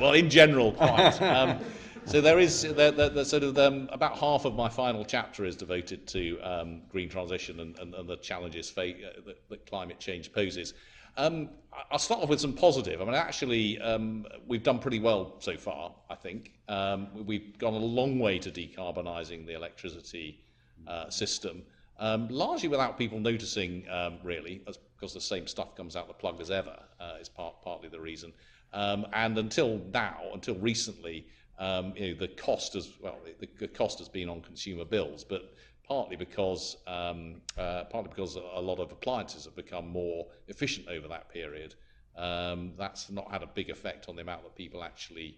[0.00, 1.20] well, in general, quite.
[1.20, 1.58] Um,
[2.06, 5.46] so there is the, the, the sort of um, about half of my final chapter
[5.46, 9.66] is devoted to um, green transition and, and, and the challenges fa- uh, that, that
[9.66, 10.74] climate change poses.
[11.16, 11.48] Um,
[11.90, 13.00] I'll start off with some positive.
[13.00, 16.52] I mean, actually, um, we've done pretty well so far, I think.
[16.68, 20.43] Um, we've gone a long way to decarbonising the electricity
[20.86, 21.62] uh, system,
[21.98, 24.62] um, largely without people noticing, um, really,
[24.96, 28.00] because the same stuff comes out the plug as ever, uh, is part, partly the
[28.00, 28.32] reason.
[28.72, 31.26] Um, and until now, until recently,
[31.58, 35.22] um, you know, the cost has well, the, the cost has been on consumer bills,
[35.22, 35.54] but
[35.86, 41.06] partly because um, uh, partly because a lot of appliances have become more efficient over
[41.06, 41.74] that period.
[42.16, 45.36] Um, that's not had a big effect on the amount that people actually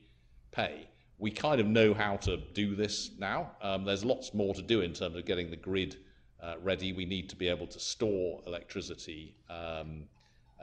[0.53, 0.89] pay.
[1.19, 3.53] We kind of know how to do this now.
[3.63, 5.97] Um, there's lots more to do in terms of getting the grid
[6.43, 6.93] uh, ready.
[6.93, 10.05] We need to be able to store electricity um,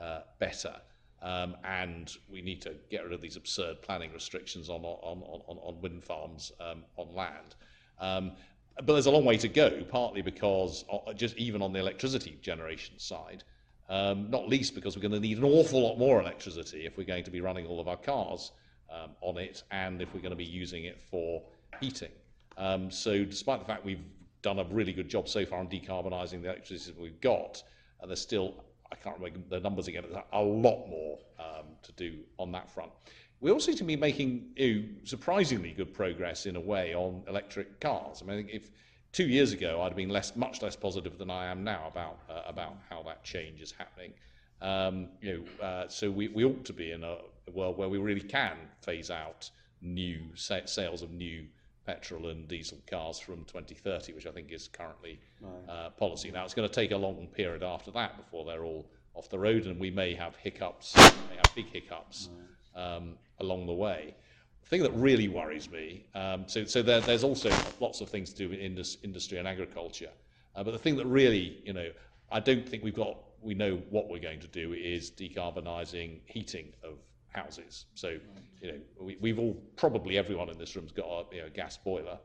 [0.00, 0.74] uh, better.
[1.22, 5.56] Um, and we need to get rid of these absurd planning restrictions on, on, on,
[5.58, 7.56] on wind farms um, on land.
[7.98, 8.32] Um,
[8.76, 12.38] but there's a long way to go, partly because uh, just even on the electricity
[12.42, 13.42] generation side,
[13.88, 17.04] um, not least because we're going to need an awful lot more electricity if we're
[17.04, 18.52] going to be running all of our cars
[18.94, 21.42] um, on it and if we're going to be using it for
[21.80, 22.10] heating.
[22.56, 24.04] Um, so despite the fact we've
[24.42, 27.62] done a really good job so far on decarbonising the electricity we've got,
[28.00, 28.54] and there's still,
[28.92, 32.70] I can't remember the numbers again, there's a lot more um, to do on that
[32.70, 32.92] front.
[33.40, 37.22] We also seem to be making you know, surprisingly good progress in a way on
[37.28, 38.22] electric cars.
[38.22, 38.70] I mean, if
[39.12, 42.18] two years ago I'd have been less, much less positive than I am now about
[42.28, 44.12] uh, about how that change is happening.
[44.60, 47.18] Um, you know, uh, so we, we ought to be in a
[47.50, 51.46] world where we really can phase out new sales of new
[51.84, 55.68] petrol and diesel cars from 2030, which I think is currently right.
[55.68, 56.30] uh, policy.
[56.30, 59.38] Now it's going to take a long period after that before they're all off the
[59.38, 62.30] road, and we may have hiccups, may have big hiccups.
[62.32, 64.14] Right um, along the way.
[64.62, 68.32] The thing that really worries me, um, so, so there, there's also lots of things
[68.32, 70.10] to do with indus, industry and agriculture,
[70.56, 71.90] uh, but the thing that really, you know,
[72.32, 76.72] I don't think we've got, we know what we're going to do is decarbonising heating
[76.82, 76.94] of
[77.34, 77.86] houses.
[77.94, 78.18] So,
[78.60, 81.76] you know, we, we've all, probably everyone in this room's got a you know, gas
[81.76, 82.18] boiler.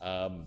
[0.00, 0.46] Um,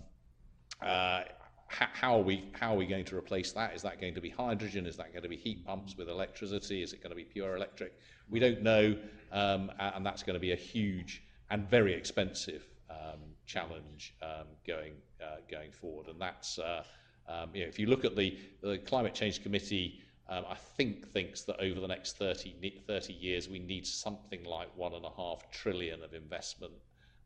[0.82, 1.22] uh,
[1.70, 3.74] how are we how are we going to replace that?
[3.74, 4.86] Is that going to be hydrogen?
[4.86, 6.82] Is that going to be heat pumps with electricity?
[6.82, 7.94] Is it going to be pure electric?
[8.28, 8.96] We don't know,
[9.30, 14.94] um, and that's going to be a huge and very expensive um, challenge um, going
[15.22, 16.08] uh, going forward.
[16.08, 16.82] And that's uh,
[17.28, 20.00] um, you know, if you look at the the climate change committee.
[20.30, 22.54] Um, I think thinks that over the next 30,
[22.86, 26.72] 30 years we need something like one and a half trillion of investment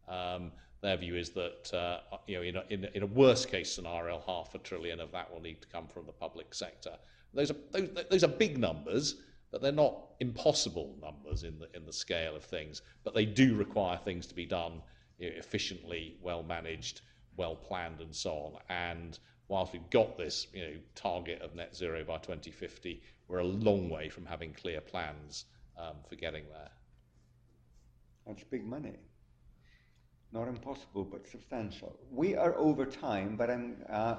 [0.09, 0.52] um,
[0.82, 4.22] their view is that uh, you know, in, a, in, in a worst case scenario,
[4.26, 6.92] half a trillion of that will need to come from the public sector.
[7.32, 9.16] Those are, those, those are big numbers,
[9.50, 12.82] but they're not impossible numbers in the, in the scale of things.
[13.02, 14.82] But they do require things to be done
[15.18, 17.00] you know, efficiently, well managed,
[17.36, 18.59] well planned, and so on.
[18.68, 19.18] And
[19.49, 23.88] whilst we've got this you know, target of net zero by 2050, we're a long
[23.90, 25.45] way from having clear plans
[25.78, 26.70] um, for getting there.
[28.26, 28.97] That's big money
[30.34, 31.97] not impossible, but substantial.
[32.11, 34.16] We are over time, but I'm, uh,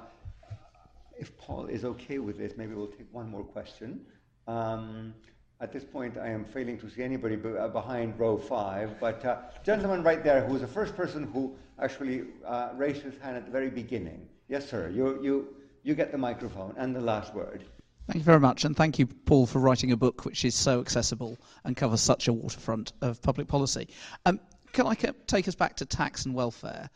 [1.18, 4.00] if Paul is okay with this, maybe we'll take one more question.
[4.48, 5.14] Um,
[5.60, 9.36] at this point, I am failing to see anybody uh, behind row five, but uh,
[9.62, 13.44] gentleman right there, who was the first person who actually uh, raised his hand at
[13.44, 14.26] the very beginning.
[14.48, 14.90] Yes, sir.
[14.90, 15.48] You, you,
[15.82, 17.64] you get the microphone and the last word.
[18.06, 20.78] Thank you very much, and thank you, Paul, for writing a book which is so
[20.78, 23.88] accessible and covers such a waterfront of public policy.
[24.24, 24.38] Um,
[24.72, 26.88] can I take us back to tax and welfare?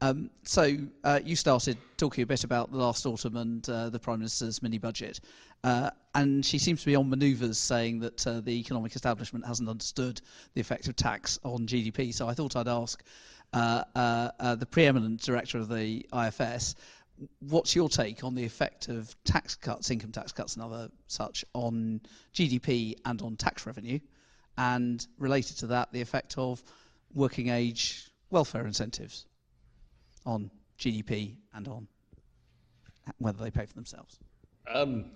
[0.00, 3.98] Um, so uh, you started talking a bit about the last autumn and uh, the
[3.98, 5.20] Prime Minister's mini budget,
[5.64, 9.68] uh, and she seems to be on manoeuvres saying that uh, the economic establishment hasn't
[9.68, 10.20] understood
[10.54, 12.12] the effect of tax on GDP.
[12.12, 13.02] So I thought I'd ask
[13.52, 16.74] uh, uh, the preeminent director of the IFS,
[17.40, 21.44] what's your take on the effect of tax cuts, income tax cuts, and other such
[21.54, 22.00] on
[22.34, 23.98] GDP and on tax revenue,
[24.56, 26.62] and related to that, the effect of
[27.14, 29.26] working age welfare incentives
[30.26, 31.88] on GDP and on
[33.18, 34.18] whether they pay for themselves?
[34.72, 35.06] Um,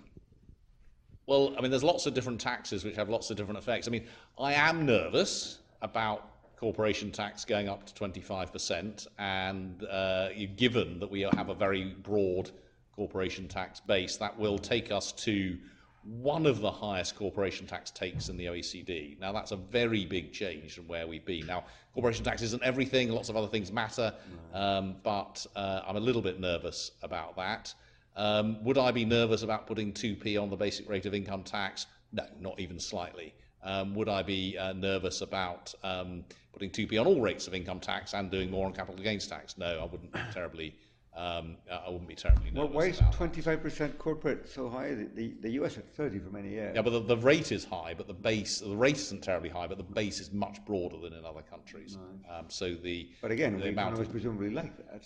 [1.27, 3.87] well, I mean, there's lots of different taxes which have lots of different effects.
[3.87, 6.32] I mean, I am nervous about
[6.63, 12.49] corporation tax going up to 25%, and uh, given that we have a very broad
[12.95, 15.57] corporation tax base, that will take us to
[16.05, 19.19] one of the highest corporation tax takes in the OECD.
[19.19, 21.45] Now, that's a very big change from where we've been.
[21.47, 24.13] Now, corporation tax isn't everything, lots of other things matter,
[24.53, 27.73] um, but uh, I'm a little bit nervous about that.
[28.15, 31.87] Um, would I be nervous about putting 2p on the basic rate of income tax?
[32.13, 33.33] No, not even slightly.
[33.63, 37.79] Um, would I be uh, nervous about um, putting 2p on all rates of income
[37.79, 39.57] tax and doing more on capital gains tax?
[39.57, 40.75] No, I wouldn't be terribly
[41.15, 42.73] um, I wouldn't be terribly nervous.
[42.73, 44.95] Well, why is 25% corporate so high?
[44.95, 46.73] The, the, the US had 30 for many years.
[46.75, 49.67] Yeah, but the, the rate is high, but the base, the rate isn't terribly high,
[49.67, 51.97] but the base is much broader than in other countries.
[51.99, 52.39] Right.
[52.39, 55.03] Um, so the but again, the the amount economists of, presumably like that.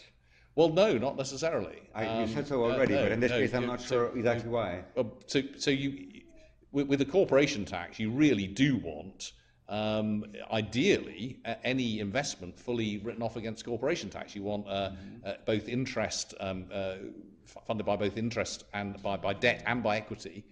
[0.55, 1.81] well, no, not necessarily.
[1.93, 3.81] I, Um, you said so uh, already, no, but in this no, case, I'm not
[3.81, 4.85] so- sure exactly why.
[4.95, 6.21] Uh, so, so you,
[6.71, 9.33] with, with the corporation tax, you really do want,
[9.69, 14.35] um, ideally, uh, any investment fully written off against corporation tax.
[14.35, 14.91] You want uh,
[15.25, 16.95] uh, both interest um, uh,
[17.45, 20.43] f- funded by both interest and by, by debt and by equity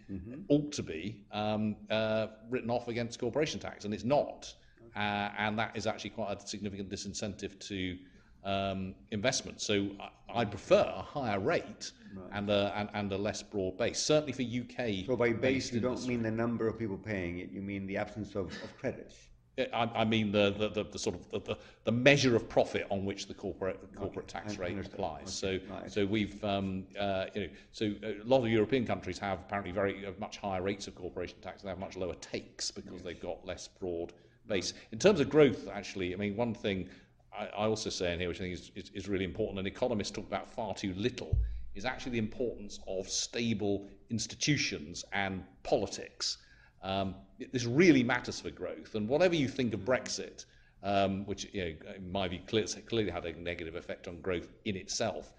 [0.50, 4.54] ought to be um, uh, written off against corporation tax, and it's not.
[4.96, 7.98] Uh, and that is actually quite a significant disincentive to
[8.46, 9.62] um, investment.
[9.62, 11.92] So I, I prefer a higher rate
[12.32, 15.06] and, a, and, and a less broad base, certainly for UK.
[15.06, 17.98] So by base, you don't mean the number of people paying it, you mean the
[17.98, 19.28] absence of, of credits.
[19.58, 23.06] I, I mean the, the, the, the sort of the, the, measure of profit on
[23.06, 25.44] which the corporate corporate Okay, tax rate applies.
[25.44, 25.92] Okay, So right.
[25.92, 30.06] so we've um, uh, you know so a lot of European countries have apparently very
[30.06, 31.62] uh, much higher rates of corporation tax.
[31.62, 34.12] They have much lower takes because they've got less broad
[34.48, 34.74] base.
[34.92, 36.90] In terms of growth, actually, I mean one thing
[37.38, 39.68] I, I also say in here, which I think is, is, is really important, and
[39.68, 41.38] economists talk about far too little,
[41.76, 46.38] is actually the importance of stable institutions and politics.
[46.82, 47.16] Um,
[47.52, 48.96] this really matters for growth.
[48.96, 50.46] And whatever you think of Brexit,
[50.84, 54.48] um, which you know, in my view clear, clearly had a negative effect on growth
[54.66, 55.34] in itself,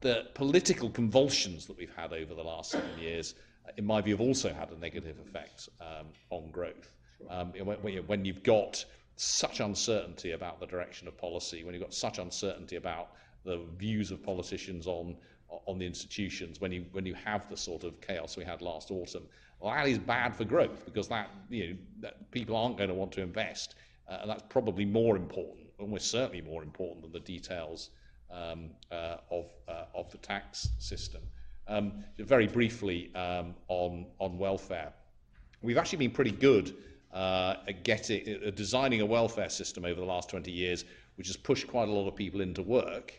[0.00, 3.34] the political convulsions that we've had over the last seven years,
[3.76, 6.92] in my view, have also had a negative effect um, on growth.
[7.28, 8.84] Um, when, when you've got
[9.20, 13.10] such uncertainty about the direction of policy, when you've got such uncertainty about
[13.44, 15.14] the views of politicians on
[15.66, 18.90] on the institutions, when you when you have the sort of chaos we had last
[18.90, 19.24] autumn,
[19.58, 22.94] well, that is bad for growth because that you know that people aren't going to
[22.94, 23.74] want to invest,
[24.08, 27.90] uh, and that's probably more important, almost certainly more important than the details
[28.30, 31.20] um, uh, of uh, of the tax system.
[31.68, 34.94] Um, very briefly um, on on welfare,
[35.60, 36.74] we've actually been pretty good
[37.12, 40.84] uh, getting at designing a welfare system over the last 20 years,
[41.16, 43.12] which has pushed quite a lot of people into work,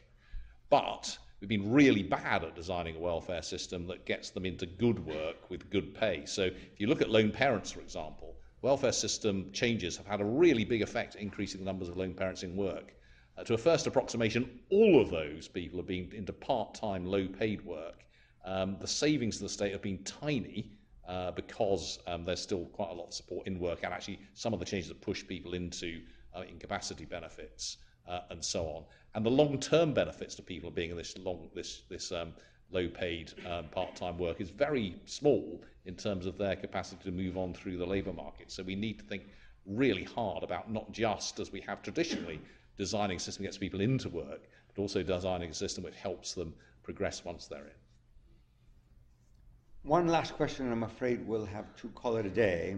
[0.70, 5.06] but we've been really bad at designing a welfare system that gets them into good
[5.06, 6.26] work with good pay.
[6.26, 10.26] So if you look at lone parents, for example, welfare system changes have had a
[10.26, 12.94] really big effect increasing the numbers of lone parents in work.
[13.38, 18.06] Uh, to a first approximation, all of those people have been into part-time, low-paid work.
[18.46, 20.72] Um, the savings of the state have been tiny
[21.08, 24.54] uh, because um, there's still quite a lot of support in work, and actually some
[24.54, 26.02] of the changes that push people into
[26.36, 27.78] uh, incapacity benefits
[28.08, 28.84] uh, and so on.
[29.14, 32.34] And the long-term benefits to people of being in this long, this this um,
[32.72, 37.54] low-paid um, part-time work is very small in terms of their capacity to move on
[37.54, 38.52] through the labour market.
[38.52, 39.24] So we need to think
[39.66, 42.40] really hard about not just as we have traditionally
[42.78, 46.34] designing a system that gets people into work, but also designing a system which helps
[46.34, 47.81] them progress once they're in.
[49.84, 52.76] One last question, and I'm afraid we'll have to call it a day.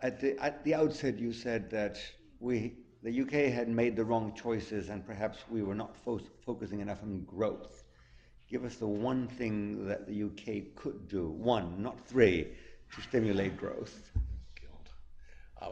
[0.00, 1.98] At the, at the outset, you said that
[2.38, 6.78] we, the UK had made the wrong choices and perhaps we were not fo- focusing
[6.78, 7.82] enough on growth.
[8.48, 12.46] Give us the one thing that the UK could do, one, not three,
[12.94, 14.12] to stimulate growth.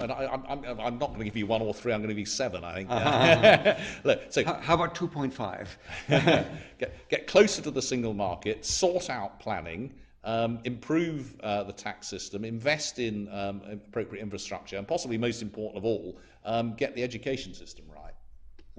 [0.00, 1.92] And I, I'm, I'm, I'm not going to give you one or three.
[1.92, 2.64] I'm going to give you seven.
[2.64, 2.90] I think.
[2.90, 3.74] Uh-huh.
[4.04, 5.68] Look, so how, how about 2.5?
[6.78, 9.92] get, get closer to the single market, sort out planning,
[10.24, 15.78] um, improve uh, the tax system, invest in um, appropriate infrastructure, and possibly most important
[15.78, 18.14] of all, um, get the education system right.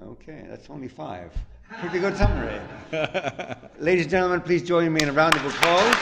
[0.00, 1.32] Okay, that's only five.
[1.80, 2.60] Pretty good summary.
[3.78, 5.94] Ladies and gentlemen, please join me in a round of applause.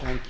[0.00, 0.23] Thank